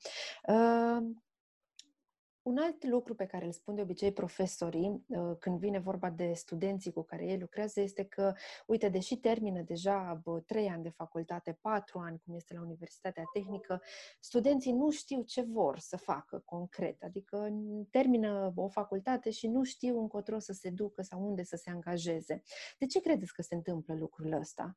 Uh, 2.49 2.55
un 2.55 2.59
alt 2.59 2.85
lucru 2.85 3.15
pe 3.15 3.27
care 3.27 3.45
îl 3.45 3.53
spun 3.53 3.75
de 3.75 3.81
obicei 3.81 4.13
profesorii 4.13 5.05
uh, 5.07 5.37
când 5.39 5.59
vine 5.59 5.79
vorba 5.79 6.11
de 6.11 6.33
studenții 6.33 6.93
cu 6.93 7.03
care 7.03 7.27
ei 7.27 7.39
lucrează 7.39 7.81
este 7.81 8.05
că, 8.05 8.35
uite, 8.67 8.89
deși 8.89 9.17
termină 9.17 9.63
deja 9.63 10.23
trei 10.47 10.69
ani 10.69 10.83
de 10.83 10.89
facultate, 10.89 11.59
patru 11.61 11.99
ani, 11.99 12.21
cum 12.25 12.35
este 12.35 12.55
la 12.55 12.61
Universitatea 12.61 13.25
Tehnică, 13.33 13.83
studenții 14.21 14.73
nu 14.73 14.91
știu 14.91 15.23
ce 15.23 15.43
vor 15.43 15.79
să 15.79 15.97
facă 15.97 16.43
concret. 16.45 17.03
Adică 17.03 17.49
termină 17.91 18.53
o 18.57 18.69
facultate 18.69 19.31
și 19.31 19.47
nu 19.47 19.63
știu 19.63 20.01
încotro 20.01 20.39
să 20.39 20.53
se 20.53 20.71
ducă 20.71 21.03
sau 21.03 21.27
unde 21.27 21.43
să 21.43 21.57
se 21.57 21.71
angajeze. 21.71 22.43
De 22.79 22.87
ce 22.87 23.01
credeți 23.01 23.33
că 23.33 23.43
se 23.43 23.55
întâmplă 23.55 23.95
lucrul 23.95 24.33
ăsta? 24.33 24.77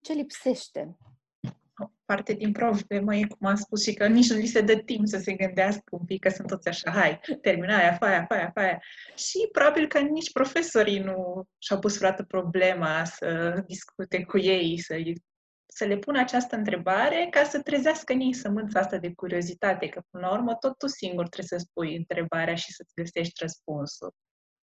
Ce 0.00 0.12
lipsește? 0.12 0.96
Parte 2.04 2.32
din 2.32 2.52
problemă 2.52 3.16
e, 3.16 3.26
cum 3.26 3.48
am 3.48 3.54
spus, 3.54 3.82
și 3.82 3.94
că 3.94 4.06
nici 4.06 4.30
nu 4.30 4.36
li 4.36 4.46
se 4.46 4.60
dă 4.60 4.76
timp 4.76 5.06
să 5.06 5.18
se 5.18 5.32
gândească 5.32 5.84
un 5.90 6.04
pic, 6.04 6.20
că 6.20 6.28
sunt 6.28 6.48
toți 6.48 6.68
așa, 6.68 6.90
hai, 6.90 7.20
termina 7.40 7.76
aia, 7.76 7.92
faia, 7.92 8.24
faia, 8.28 8.50
faia. 8.54 8.82
Și 9.14 9.48
probabil 9.52 9.86
că 9.86 9.98
nici 9.98 10.32
profesorii 10.32 10.98
nu 10.98 11.44
și-au 11.58 11.78
pus 11.78 11.98
vreodată 11.98 12.22
problema 12.22 13.04
să 13.04 13.62
discute 13.66 14.24
cu 14.24 14.38
ei, 14.38 14.78
să, 14.78 14.96
să 15.66 15.84
le 15.84 15.96
pună 15.96 16.18
această 16.18 16.56
întrebare 16.56 17.28
ca 17.30 17.44
să 17.44 17.60
trezească 17.60 18.12
în 18.12 18.20
ei 18.20 18.32
sămânța 18.34 18.80
asta 18.80 18.98
de 18.98 19.12
curiozitate, 19.12 19.88
că 19.88 20.02
până 20.10 20.26
la 20.26 20.32
urmă 20.32 20.54
tot 20.54 20.78
tu 20.78 20.86
singur 20.86 21.28
trebuie 21.28 21.58
să 21.58 21.66
spui 21.68 21.96
întrebarea 21.96 22.54
și 22.54 22.72
să-ți 22.72 22.94
găsești 22.94 23.40
răspunsul. 23.40 24.14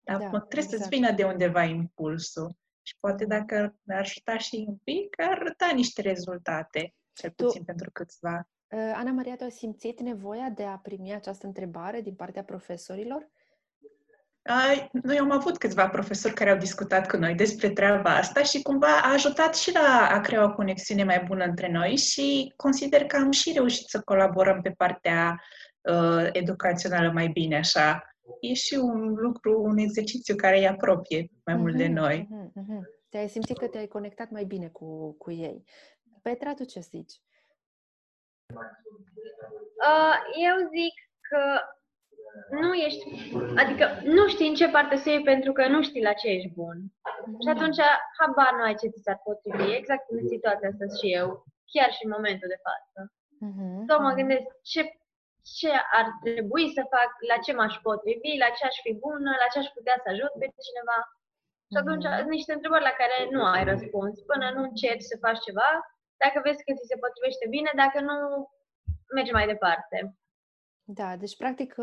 Dar 0.01 0.17
da, 0.17 0.29
trebuie 0.29 0.41
exact. 0.49 0.71
să-ți 0.71 0.89
vină 0.89 1.13
de 1.13 1.25
undeva 1.25 1.63
impulsul. 1.63 2.57
Și 2.89 2.97
poate 3.01 3.25
dacă 3.25 3.75
ne-ar 3.83 4.01
ajuta 4.01 4.39
și 4.39 4.65
un 4.69 4.77
pic, 4.85 5.21
ar 5.21 5.31
arăta 5.31 5.71
niște 5.75 6.03
rezultate 6.03 6.95
cel 7.13 7.31
puțin 7.31 7.61
tu, 7.61 7.67
pentru 7.67 7.91
câțiva. 7.93 8.49
Uh, 8.69 8.93
Ana 8.95 9.11
Maria, 9.11 9.37
tu 9.37 9.45
ai 9.45 9.51
simțit 9.51 10.01
nevoia 10.01 10.49
de 10.55 10.65
a 10.65 10.77
primi 10.77 11.15
această 11.15 11.47
întrebare 11.47 12.01
din 12.01 12.15
partea 12.15 12.45
profesorilor? 12.45 13.31
Noi 14.93 15.19
am 15.19 15.31
avut 15.31 15.59
câțiva 15.59 15.89
profesori 15.89 16.35
care 16.35 16.51
au 16.51 16.57
discutat 16.57 17.09
cu 17.11 17.17
noi 17.17 17.35
despre 17.35 17.71
treaba 17.71 18.17
asta 18.17 18.43
și 18.43 18.63
cumva 18.63 19.01
a 19.03 19.13
ajutat 19.13 19.57
și 19.57 19.73
la 19.73 20.09
a 20.11 20.21
crea 20.21 20.45
o 20.45 20.53
conexiune 20.53 21.05
mai 21.05 21.25
bună 21.27 21.45
între 21.45 21.71
noi 21.71 21.97
și 21.97 22.53
consider 22.57 23.05
că 23.05 23.17
am 23.17 23.31
și 23.31 23.53
reușit 23.53 23.89
să 23.89 24.01
colaborăm 24.01 24.61
pe 24.61 24.71
partea 24.71 25.43
uh, 25.81 26.29
educațională 26.33 27.11
mai 27.13 27.29
bine, 27.29 27.57
așa. 27.57 28.08
E 28.41 28.55
și 28.55 28.75
un 28.75 29.15
lucru, 29.15 29.63
un 29.63 29.77
exercițiu 29.77 30.35
care 30.35 30.59
îi 30.59 30.69
apropie 30.69 31.31
mai 31.45 31.55
uh-huh, 31.55 31.59
mult 31.59 31.77
de 31.77 31.87
noi. 31.87 32.29
Uh-huh, 32.31 32.63
uh-huh. 32.63 32.81
Te-ai 33.09 33.29
simțit 33.29 33.59
că 33.59 33.67
te-ai 33.67 33.87
conectat 33.87 34.31
mai 34.31 34.45
bine 34.45 34.69
cu, 34.69 35.13
cu 35.13 35.31
ei. 35.31 35.65
Petra, 36.23 36.55
tu 36.55 36.65
ce 36.65 36.81
zici? 36.81 37.21
Uh, 39.91 40.17
eu 40.47 40.57
zic 40.77 40.95
că 41.29 41.43
nu 42.51 42.75
ești, 42.75 43.05
adică 43.57 43.85
nu 44.05 44.29
știi 44.29 44.49
în 44.49 44.55
ce 44.55 44.69
parte 44.69 44.97
să 44.97 45.09
iei 45.09 45.23
pentru 45.23 45.53
că 45.53 45.69
nu 45.69 45.83
știi 45.83 46.03
la 46.03 46.13
ce 46.13 46.29
ești 46.29 46.53
bun. 46.55 46.77
Mm. 47.27 47.37
Și 47.41 47.49
atunci 47.49 47.81
habar 48.19 48.53
nu 48.57 48.63
ai 48.63 48.75
ce 48.75 48.89
ți 48.89 49.03
s-ar 49.03 49.21
potrivi. 49.25 49.75
Exact 49.75 50.11
în 50.11 50.29
situația 50.29 50.69
asta 50.69 50.87
și 50.99 51.07
eu, 51.21 51.45
chiar 51.73 51.91
și 51.93 52.05
în 52.05 52.11
momentul 52.17 52.49
de 52.55 52.61
față. 52.69 53.13
Mm-hmm. 53.47 53.87
Tot 53.87 54.01
mă 54.01 54.13
gândesc 54.13 54.47
ce, 54.63 54.81
ce 55.59 55.71
ar 55.99 56.07
trebui 56.25 56.67
să 56.77 56.83
fac, 56.95 57.11
la 57.31 57.37
ce 57.45 57.53
m-aș 57.59 57.75
potrivi, 57.87 58.43
la 58.45 58.51
ce 58.57 58.63
aș 58.67 58.77
fi 58.85 58.93
bună, 59.07 59.31
la 59.43 59.47
ce 59.53 59.59
aș 59.59 59.69
putea 59.77 59.97
să 60.03 60.09
ajut 60.11 60.33
pe 60.41 60.49
cineva. 60.67 60.99
Și 61.71 61.77
atunci 61.83 62.07
mm-hmm. 62.07 62.33
niște 62.37 62.53
întrebări 62.53 62.89
la 62.91 62.99
care 63.01 63.17
nu 63.35 63.43
ai 63.55 63.65
răspuns. 63.73 64.15
Până 64.31 64.47
nu 64.55 64.63
încerci 64.63 65.11
să 65.11 65.23
faci 65.25 65.41
ceva, 65.47 65.71
dacă 66.23 66.37
vezi 66.47 66.65
că 66.65 66.71
ți 66.77 66.91
se 66.91 67.01
potrivește 67.03 67.45
bine, 67.55 67.71
dacă 67.83 67.99
nu, 68.09 68.17
mergi 69.17 69.37
mai 69.39 69.47
departe. 69.53 69.97
Da, 70.91 71.17
deci 71.17 71.37
practic 71.37 71.75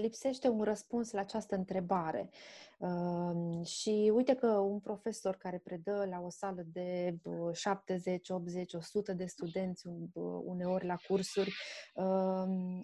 lipsește 0.00 0.48
un 0.48 0.62
răspuns 0.62 1.12
la 1.12 1.20
această 1.20 1.54
întrebare. 1.54 2.30
Și 3.64 4.12
uite 4.14 4.34
că 4.34 4.46
un 4.46 4.80
profesor 4.80 5.36
care 5.36 5.58
predă 5.58 6.06
la 6.10 6.20
o 6.20 6.30
sală 6.30 6.62
de 6.72 7.16
70, 7.52 8.28
80, 8.28 8.72
100 8.74 9.12
de 9.12 9.26
studenți 9.26 9.86
uneori 10.44 10.86
la 10.86 10.96
cursuri, 11.08 11.54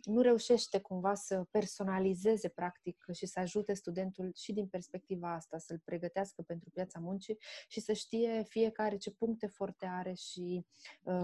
nu 0.05 0.21
reușește 0.21 0.81
cumva 0.81 1.15
să 1.15 1.45
personalizeze 1.51 2.49
practic 2.49 3.05
și 3.13 3.27
să 3.27 3.41
ajute 3.41 3.73
studentul 3.73 4.33
și 4.35 4.53
din 4.53 4.67
perspectiva 4.67 5.35
asta, 5.35 5.59
să-l 5.59 5.81
pregătească 5.85 6.43
pentru 6.43 6.71
piața 6.71 6.99
muncii 7.01 7.39
și 7.69 7.81
să 7.81 7.93
știe 7.93 8.43
fiecare 8.49 8.97
ce 8.97 9.11
puncte 9.11 9.47
forte 9.47 9.87
are 9.87 10.13
și 10.13 10.67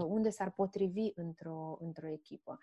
unde 0.07 0.29
s-ar 0.29 0.51
potrivi 0.51 1.11
într-o, 1.15 1.77
într-o 1.79 2.07
echipă. 2.07 2.59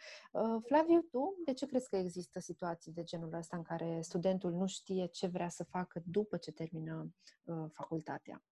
Flaviu, 0.63 1.01
tu 1.11 1.35
de 1.45 1.53
ce 1.53 1.67
crezi 1.67 1.84
că 1.87 1.97
există 1.97 2.41
situații 2.41 2.93
de 2.93 3.03
genul 3.03 3.35
ăsta 3.35 3.57
în 3.57 3.63
care 3.63 4.01
studentul 4.03 4.53
nu 4.53 4.67
știe 4.67 5.07
ce 5.07 5.27
vrea 5.27 5.49
să 5.49 5.65
facă 5.65 6.03
după 6.05 6.37
ce 6.37 6.53
termină 6.53 7.15
uh, 7.45 7.65
facultatea? 7.73 8.43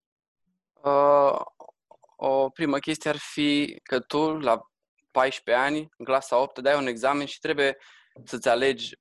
Uh, 0.85 1.41
o 2.17 2.49
primă 2.49 2.79
chestie 2.79 3.11
ar 3.11 3.19
fi 3.19 3.81
că 3.83 4.01
tu, 4.01 4.39
la 4.39 4.71
14 5.11 5.65
ani, 5.65 5.89
în 5.97 6.05
clasa 6.05 6.41
8, 6.41 6.59
dai 6.59 6.77
un 6.77 6.87
examen 6.87 7.27
și 7.27 7.39
trebuie 7.39 7.77
să-ți 8.25 8.49
alegi 8.49 8.97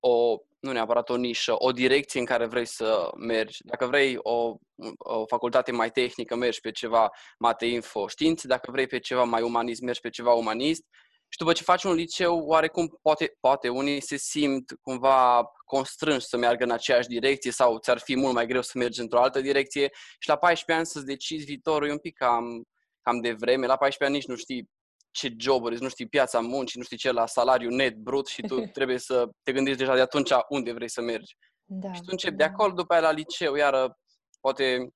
o, 0.00 0.36
nu 0.60 0.72
neapărat 0.72 1.08
o 1.10 1.16
nișă, 1.16 1.54
o 1.58 1.72
direcție 1.72 2.20
în 2.20 2.26
care 2.26 2.46
vrei 2.46 2.66
să 2.66 3.10
mergi. 3.16 3.58
Dacă 3.64 3.86
vrei 3.86 4.16
o, 4.18 4.56
o 4.98 5.26
facultate 5.26 5.72
mai 5.72 5.90
tehnică, 5.90 6.36
mergi 6.36 6.60
pe 6.60 6.70
ceva 6.70 7.10
mate-info 7.38 8.08
științe, 8.08 8.46
dacă 8.46 8.70
vrei 8.70 8.86
pe 8.86 8.98
ceva 8.98 9.24
mai 9.24 9.42
umanist, 9.42 9.82
mergi 9.82 10.00
pe 10.00 10.08
ceva 10.08 10.32
umanist. 10.32 10.84
Și 11.28 11.38
după 11.38 11.52
ce 11.52 11.62
faci 11.62 11.84
un 11.84 11.94
liceu, 11.94 12.38
oarecum 12.38 12.98
poate, 13.02 13.36
poate 13.40 13.68
unii 13.68 14.00
se 14.00 14.16
simt 14.16 14.78
cumva 14.82 15.52
constrânși 15.64 16.26
să 16.26 16.36
meargă 16.36 16.64
în 16.64 16.70
aceeași 16.70 17.08
direcție 17.08 17.50
sau 17.50 17.78
ți-ar 17.78 17.98
fi 17.98 18.16
mult 18.16 18.34
mai 18.34 18.46
greu 18.46 18.62
să 18.62 18.78
mergi 18.78 19.00
într-o 19.00 19.22
altă 19.22 19.40
direcție 19.40 19.90
și 20.18 20.28
la 20.28 20.36
14 20.36 20.72
ani 20.72 20.86
să-ți 20.86 21.06
decizi 21.06 21.44
viitorul 21.44 21.88
e 21.88 21.92
un 21.92 21.98
pic 21.98 22.16
cam, 22.16 22.64
cam 23.00 23.20
de 23.20 23.32
vreme. 23.32 23.66
La 23.66 23.76
14 23.76 24.04
ani 24.04 24.14
nici 24.14 24.26
nu 24.26 24.36
știi 24.36 24.70
ce 25.10 25.34
joburi, 25.38 25.82
nu 25.82 25.88
știi 25.88 26.08
piața 26.08 26.40
muncii, 26.40 26.78
nu 26.78 26.84
știi 26.84 26.96
ce 26.96 27.10
la 27.10 27.26
salariu 27.26 27.70
net, 27.70 27.94
brut 27.96 28.26
și 28.26 28.42
tu 28.42 28.60
trebuie 28.76 28.98
să 28.98 29.28
te 29.42 29.52
gândești 29.52 29.78
deja 29.78 29.94
de 29.94 30.00
atunci 30.00 30.30
unde 30.48 30.72
vrei 30.72 30.88
să 30.88 31.00
mergi. 31.00 31.36
Da, 31.64 31.92
și 31.92 32.00
tu 32.00 32.08
începi 32.10 32.36
da. 32.36 32.44
de 32.46 32.52
acolo, 32.52 32.72
după 32.72 32.92
aia 32.92 33.02
la 33.02 33.10
liceu, 33.10 33.54
iară 33.54 33.98
poate 34.40 34.94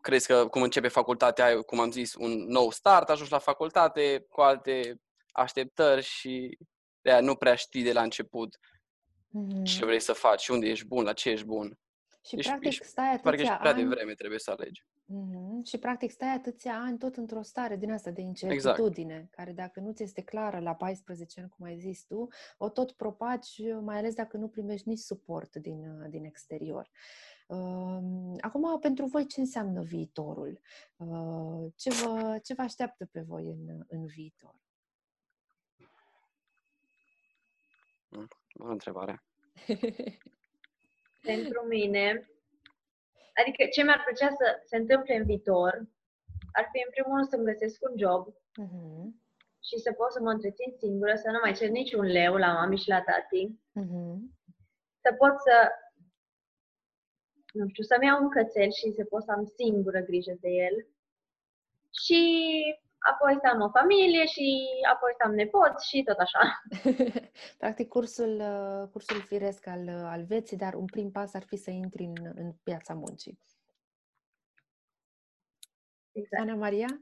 crezi 0.00 0.26
că 0.26 0.46
cum 0.46 0.62
începe 0.62 0.88
facultatea, 0.88 1.44
ai, 1.44 1.62
cum 1.62 1.80
am 1.80 1.90
zis, 1.90 2.14
un 2.14 2.44
nou 2.46 2.70
start, 2.70 3.08
ajungi 3.08 3.32
la 3.32 3.38
facultate 3.38 4.26
cu 4.30 4.40
alte 4.40 5.00
așteptări 5.32 6.02
și 6.02 6.58
de 7.00 7.10
aia 7.10 7.20
nu 7.20 7.34
prea 7.34 7.54
știi 7.54 7.82
de 7.82 7.92
la 7.92 8.02
început 8.02 8.56
mm-hmm. 8.56 9.62
ce 9.62 9.84
vrei 9.84 10.00
să 10.00 10.12
faci, 10.12 10.48
unde 10.48 10.66
ești 10.66 10.86
bun, 10.86 11.04
la 11.04 11.12
ce 11.12 11.30
ești 11.30 11.46
bun. 11.46 11.78
Și 12.24 12.36
ești, 12.36 12.50
practic 12.50 12.70
ești, 12.70 12.84
stai 12.84 13.06
atâția 13.06 13.30
parcă 13.30 13.42
ești 13.42 13.56
prea 13.56 13.72
ani... 13.72 13.88
vreme 13.88 14.14
trebuie 14.14 14.38
să 14.38 14.50
alegi. 14.50 14.84
Mm-hmm. 15.12 15.62
Și 15.64 15.78
practic 15.78 16.10
stai 16.10 16.28
atâția 16.28 16.74
ani 16.74 16.98
tot 16.98 17.16
într-o 17.16 17.42
stare 17.42 17.76
din 17.76 17.92
asta 17.92 18.10
de 18.10 18.20
incertitudine, 18.20 19.14
exact. 19.14 19.34
care 19.34 19.52
dacă 19.52 19.80
nu 19.80 19.92
ți 19.92 20.02
este 20.02 20.22
clară 20.22 20.58
la 20.58 20.74
14 20.74 21.40
ani, 21.40 21.48
cum 21.48 21.66
ai 21.66 21.78
zis 21.78 22.04
tu, 22.04 22.28
o 22.58 22.68
tot 22.68 22.92
propaci, 22.92 23.60
mai 23.80 23.98
ales 23.98 24.14
dacă 24.14 24.36
nu 24.36 24.48
primești 24.48 24.88
nici 24.88 24.98
suport 24.98 25.56
din, 25.56 26.06
din 26.08 26.24
exterior. 26.24 26.90
Uh, 27.46 28.36
acum, 28.40 28.78
pentru 28.80 29.06
voi, 29.06 29.26
ce 29.26 29.40
înseamnă 29.40 29.82
viitorul? 29.82 30.60
Uh, 30.96 31.72
ce, 31.76 31.90
vă, 31.90 32.38
ce 32.42 32.54
vă 32.54 32.62
așteaptă 32.62 33.08
pe 33.12 33.20
voi 33.20 33.48
în, 33.48 33.84
în 33.88 34.06
viitor? 34.06 34.54
O 38.54 38.66
întrebare. 38.66 39.24
Pentru 41.22 41.66
mine, 41.68 42.30
adică 43.40 43.62
ce 43.72 43.82
mi-ar 43.82 44.02
plăcea 44.04 44.30
să 44.30 44.46
se 44.64 44.76
întâmple 44.76 45.14
în 45.16 45.24
viitor, 45.24 45.72
ar 46.52 46.68
fi 46.72 46.78
în 46.86 46.90
primul 46.90 47.16
rând 47.16 47.28
să-mi 47.28 47.48
găsesc 47.50 47.82
un 47.88 47.94
job 47.98 48.22
uh-huh. 48.62 49.04
și 49.68 49.76
să 49.84 49.92
pot 49.92 50.12
să 50.12 50.20
mă 50.20 50.30
întrețin 50.30 50.70
singură, 50.78 51.14
să 51.14 51.30
nu 51.30 51.38
mai 51.42 51.54
cer 51.54 51.68
niciun 51.68 52.04
leu 52.04 52.34
la 52.36 52.52
mami 52.52 52.78
și 52.78 52.88
la 52.88 53.02
tati, 53.02 53.44
uh-huh. 53.80 54.14
să 55.04 55.10
pot 55.20 55.34
să, 55.46 55.56
nu 57.52 57.68
știu, 57.68 57.82
să-mi 57.82 58.06
iau 58.06 58.22
un 58.22 58.30
cățel 58.30 58.70
și 58.70 58.90
să 58.96 59.04
pot 59.04 59.22
să 59.22 59.30
am 59.32 59.44
singură 59.56 60.00
grijă 60.00 60.34
de 60.40 60.48
el 60.48 60.76
și 62.04 62.22
apoi 63.00 63.38
să 63.40 63.46
am 63.52 63.60
o 63.60 63.70
familie 63.70 64.26
și 64.26 64.68
apoi 64.92 65.12
să 65.16 65.22
am 65.26 65.34
nepoți 65.34 65.88
și 65.88 66.02
tot 66.02 66.18
așa. 66.18 66.62
Practic 67.58 67.88
cursul, 67.88 68.40
uh, 68.40 68.88
cursul 68.92 69.20
firesc 69.20 69.66
al, 69.66 69.82
uh, 69.82 70.02
al 70.04 70.24
vieții, 70.24 70.56
dar 70.56 70.74
un 70.74 70.84
prim 70.84 71.10
pas 71.10 71.34
ar 71.34 71.42
fi 71.42 71.56
să 71.56 71.70
intri 71.70 72.04
în, 72.04 72.32
în 72.34 72.52
piața 72.62 72.94
muncii. 72.94 73.38
Exact. 76.12 76.42
Ana 76.42 76.54
Maria? 76.54 77.00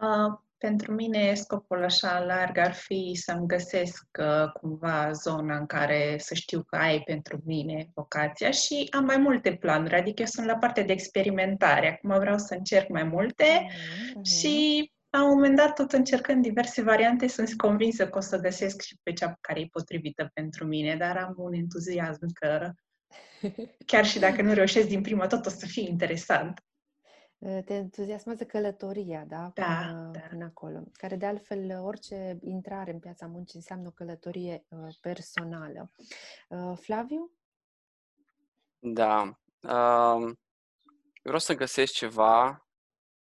Uh, 0.00 0.38
pentru 0.62 0.92
mine 0.92 1.34
scopul 1.34 1.84
așa 1.84 2.18
larg 2.18 2.58
ar 2.58 2.72
fi 2.72 3.12
să-mi 3.14 3.46
găsesc 3.46 4.06
uh, 4.18 4.52
cumva 4.52 5.12
zona 5.12 5.56
în 5.56 5.66
care 5.66 6.16
să 6.18 6.34
știu 6.34 6.62
că 6.62 6.76
ai 6.76 7.00
pentru 7.00 7.42
mine 7.44 7.88
vocația 7.94 8.50
și 8.50 8.86
am 8.90 9.04
mai 9.04 9.16
multe 9.16 9.56
planuri, 9.56 9.94
adică 9.94 10.20
eu 10.20 10.26
sunt 10.26 10.46
la 10.46 10.56
partea 10.56 10.84
de 10.84 10.92
experimentare. 10.92 11.88
Acum 11.92 12.18
vreau 12.18 12.38
să 12.38 12.54
încerc 12.54 12.88
mai 12.88 13.02
multe 13.02 13.44
uh-huh. 13.44 14.22
și 14.38 14.90
la 15.10 15.24
un 15.24 15.34
moment 15.34 15.56
dat, 15.56 15.74
tot 15.74 15.92
încercând 15.92 16.42
diverse 16.42 16.82
variante, 16.82 17.26
sunt 17.26 17.56
convinsă 17.56 18.08
că 18.08 18.18
o 18.18 18.20
să 18.20 18.38
găsesc 18.38 18.82
și 18.82 18.98
pe 19.02 19.12
cea 19.12 19.38
care 19.40 19.60
e 19.60 19.66
potrivită 19.70 20.30
pentru 20.34 20.66
mine, 20.66 20.96
dar 20.96 21.16
am 21.16 21.34
un 21.36 21.52
entuziasm 21.52 22.26
că 22.32 22.70
chiar 23.90 24.04
și 24.04 24.18
dacă 24.18 24.42
nu 24.42 24.52
reușesc 24.52 24.88
din 24.88 25.02
prima, 25.02 25.26
tot 25.26 25.46
o 25.46 25.50
să 25.50 25.66
fie 25.66 25.88
interesant. 25.88 26.60
Te 27.42 27.74
entuziasmează 27.74 28.44
călătoria, 28.44 29.24
da? 29.24 29.50
Da, 29.54 29.64
până, 29.64 30.10
da. 30.12 30.20
până 30.20 30.44
acolo. 30.44 30.82
Care, 30.92 31.16
de 31.16 31.26
altfel, 31.26 31.80
orice 31.80 32.38
intrare 32.42 32.92
în 32.92 32.98
piața 32.98 33.26
muncii 33.26 33.58
înseamnă 33.58 33.88
o 33.88 33.90
călătorie 33.90 34.64
uh, 34.68 34.94
personală. 35.00 35.90
Uh, 36.48 36.76
Flaviu? 36.80 37.32
Da. 38.78 39.38
Uh, 39.62 40.32
vreau 41.22 41.38
să 41.38 41.54
găsesc 41.54 41.92
ceva 41.92 42.66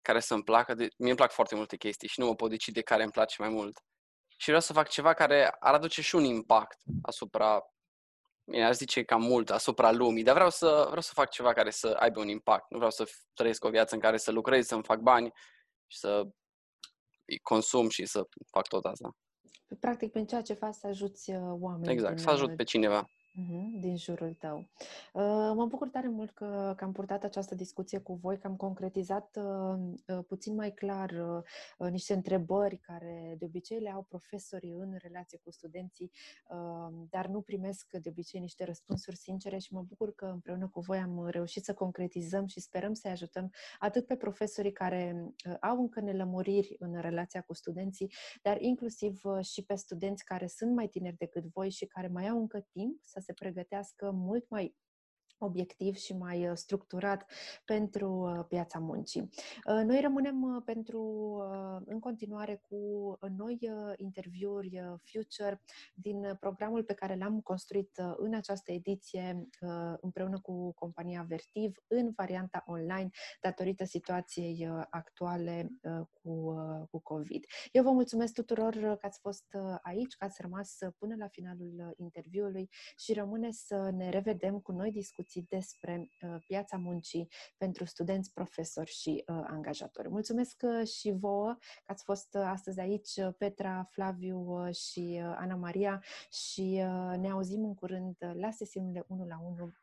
care 0.02 0.20
să-mi 0.20 0.44
placă. 0.44 0.74
De... 0.74 0.88
Mie 0.98 1.10
îmi 1.10 1.18
plac 1.18 1.32
foarte 1.32 1.56
multe 1.56 1.78
chestii 1.78 2.08
și 2.08 2.20
nu 2.20 2.26
mă 2.26 2.36
pot 2.36 2.50
decide 2.50 2.82
care 2.82 3.04
îmi 3.04 3.12
place 3.12 3.36
mai 3.40 3.50
mult. 3.50 3.84
Și 4.38 4.46
vreau 4.46 4.62
să 4.62 4.74
fac 4.74 4.88
ceva 4.88 5.14
care 5.14 5.56
ar 5.60 5.74
aduce 5.74 6.02
și 6.02 6.16
un 6.16 6.24
impact 6.24 6.78
asupra 7.02 7.62
Bine, 8.44 8.66
aș 8.66 8.76
zice 8.76 9.04
cam 9.04 9.22
mult 9.22 9.50
asupra 9.50 9.92
lumii, 9.92 10.24
dar 10.24 10.34
vreau 10.34 10.50
să, 10.50 10.84
vreau 10.86 11.02
să 11.02 11.12
fac 11.14 11.30
ceva 11.30 11.54
care 11.54 11.70
să 11.70 11.88
aibă 12.00 12.20
un 12.20 12.28
impact. 12.28 12.70
Nu 12.70 12.78
vreau 12.78 12.92
să 12.92 13.10
trăiesc 13.34 13.64
o 13.64 13.70
viață 13.70 13.96
în 13.96 14.02
care 14.02 14.18
să 14.18 14.32
lucrez, 14.32 14.66
să-mi 14.66 14.84
fac 14.84 15.00
bani 15.00 15.32
și 15.88 15.98
să 15.98 16.28
consum 17.42 17.90
și 17.90 18.06
să 18.06 18.28
fac 18.52 18.68
tot 18.68 18.86
asta. 18.86 19.16
Practic, 19.80 20.12
prin 20.12 20.26
ceea 20.26 20.42
ce 20.42 20.54
faci, 20.54 20.74
să 20.74 20.88
ajuți 20.88 21.32
uh, 21.32 21.56
oamenii. 21.60 21.94
Exact, 21.94 22.20
să 22.20 22.30
ajut 22.30 22.56
pe 22.56 22.64
cineva 22.64 23.08
din 23.80 23.98
jurul 23.98 24.34
tău. 24.34 24.58
Uh, 25.14 25.52
mă 25.56 25.66
bucur 25.66 25.90
tare 25.90 26.08
mult 26.08 26.32
că, 26.32 26.74
că 26.78 26.84
am 26.84 26.92
purtat 26.92 27.24
această 27.24 27.56
discuție 27.56 28.00
cu 28.00 28.14
voi, 28.14 28.40
că 28.40 28.48
am 28.48 28.56
concretizat 28.56 29.38
uh, 29.38 29.80
uh, 30.08 30.26
puțin 30.28 30.56
mai 30.56 30.72
clar 30.72 31.14
niște 31.78 32.14
întrebări 32.14 32.78
care 32.78 33.36
de 33.40 33.46
obicei 33.46 33.80
le 33.80 33.92
au 33.92 34.04
profesorii 34.04 34.72
în 34.72 34.96
relație 34.98 35.40
cu 35.44 35.52
studenții, 35.52 36.12
dar 37.10 37.28
nu 37.28 37.42
primesc 37.42 37.92
de 37.92 38.10
obicei 38.10 38.40
niște 38.40 38.66
răspunsuri 38.66 39.16
sincere 39.16 39.58
și 39.58 39.74
mă 39.74 39.82
bucur 39.82 40.16
că 40.16 40.26
împreună 40.26 40.68
cu 40.68 40.80
voi 40.80 40.98
am 40.98 41.28
reușit 41.28 41.64
să 41.64 41.74
concretizăm 41.74 42.46
și 42.46 42.60
sperăm 42.60 42.94
să-i 42.94 43.12
ajutăm 43.12 43.52
atât 43.80 44.06
pe 44.06 44.16
profesorii 44.16 44.72
care 44.72 45.34
au 45.62 45.80
încă 45.80 46.00
nelămuriri 46.00 46.76
în 46.80 47.00
relația 47.00 47.42
cu 47.42 47.54
studenții, 47.54 48.12
dar 48.42 48.62
inclusiv 48.62 49.22
și 49.42 49.64
pe 49.64 49.76
studenți 49.76 50.24
care 50.24 50.48
sunt 50.48 50.76
mai 50.76 50.88
tineri 50.88 51.18
decât 51.18 51.44
voi 51.44 51.70
și 51.70 51.86
care 51.86 52.08
mai 52.08 52.28
au 52.28 52.38
încă 52.38 52.66
timp 52.72 53.00
să 53.04 53.21
se 53.22 53.34
pregătească 53.34 54.12
mult 54.12 54.50
mai 54.50 54.76
obiectiv 55.44 55.96
și 55.96 56.18
mai 56.18 56.50
uh, 56.50 56.56
structurat 56.56 57.32
pentru 57.66 58.12
uh, 58.12 58.46
piața 58.48 58.80
muncii. 58.80 59.22
Uh, 59.22 59.82
noi 59.86 60.02
rămânem 60.02 60.62
pentru 60.66 61.00
în 61.86 62.00
continuare 62.00 62.62
cu 62.70 63.18
noi 63.38 63.60
interviuri 63.96 64.82
Future 65.04 65.62
din 65.94 66.38
programul 66.40 66.84
pe 66.84 66.94
care 66.94 67.16
l-am 67.16 67.42
construit 67.42 68.02
în 68.18 68.34
această 68.34 68.72
ediție 68.72 69.48
împreună 70.02 70.40
cu 70.40 70.74
compania 70.74 71.26
Vertiv 71.28 71.78
în 71.88 72.12
varianta 72.16 72.64
online 72.66 73.10
datorită 73.42 73.84
situației 73.86 74.70
actuale 74.90 75.70
cu, 76.12 76.56
cu 76.90 77.00
COVID. 77.00 77.46
Eu 77.72 77.84
vă 77.84 77.92
mulțumesc 77.92 78.34
tuturor 78.34 78.74
că 78.74 79.00
ați 79.02 79.20
fost 79.20 79.46
aici, 79.82 80.16
că 80.16 80.26
ați 80.26 80.42
rămas 80.42 80.78
până 80.98 81.16
la 81.18 81.28
finalul 81.28 81.94
interviului 81.98 82.70
și 82.98 83.14
rămâne 83.14 83.52
să 83.52 83.90
ne 83.94 84.10
revedem 84.10 84.60
cu 84.60 84.72
noi 84.72 84.92
discuții 84.92 85.31
discuții 85.32 85.58
despre 85.58 86.10
uh, 86.22 86.42
piața 86.48 86.78
muncii 86.78 87.28
pentru 87.58 87.86
studenți, 87.86 88.34
profesori 88.34 88.92
și 88.92 89.24
uh, 89.28 89.44
angajatori. 89.48 90.10
Mulțumesc 90.10 90.62
uh, 90.64 90.88
și 90.88 91.12
vouă 91.12 91.56
că 91.86 91.92
ați 91.92 92.04
fost 92.04 92.36
astăzi 92.36 92.80
aici, 92.80 93.12
Petra, 93.38 93.88
Flaviu 93.90 94.72
și 94.72 95.22
Ana 95.36 95.56
Maria 95.56 96.04
și 96.32 96.84
ne 97.18 97.30
auzim 97.32 97.64
în 97.64 97.74
curând 97.74 98.16
la 98.34 98.52
sesiunile 98.52 99.06
1 99.08 99.26
la 99.26 99.40
1 99.44 99.74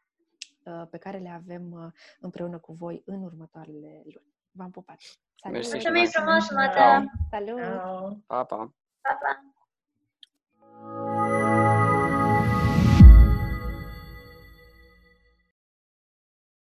pe 0.90 0.98
care 0.98 1.18
le 1.18 1.28
avem 1.28 1.94
împreună 2.20 2.58
cu 2.58 2.72
voi 2.72 3.02
în 3.04 3.22
următoarele 3.22 4.02
luni. 4.04 4.34
V-am 4.50 4.70
pupat! 4.70 4.98
Salut! 5.34 5.72
Mulțumim 5.72 6.06
frumos, 6.06 6.46
Salut! 7.30 7.60
Pa, 8.26 8.44
pa! 8.44 8.74
Pa, 9.00 9.18
pa! 9.20 9.57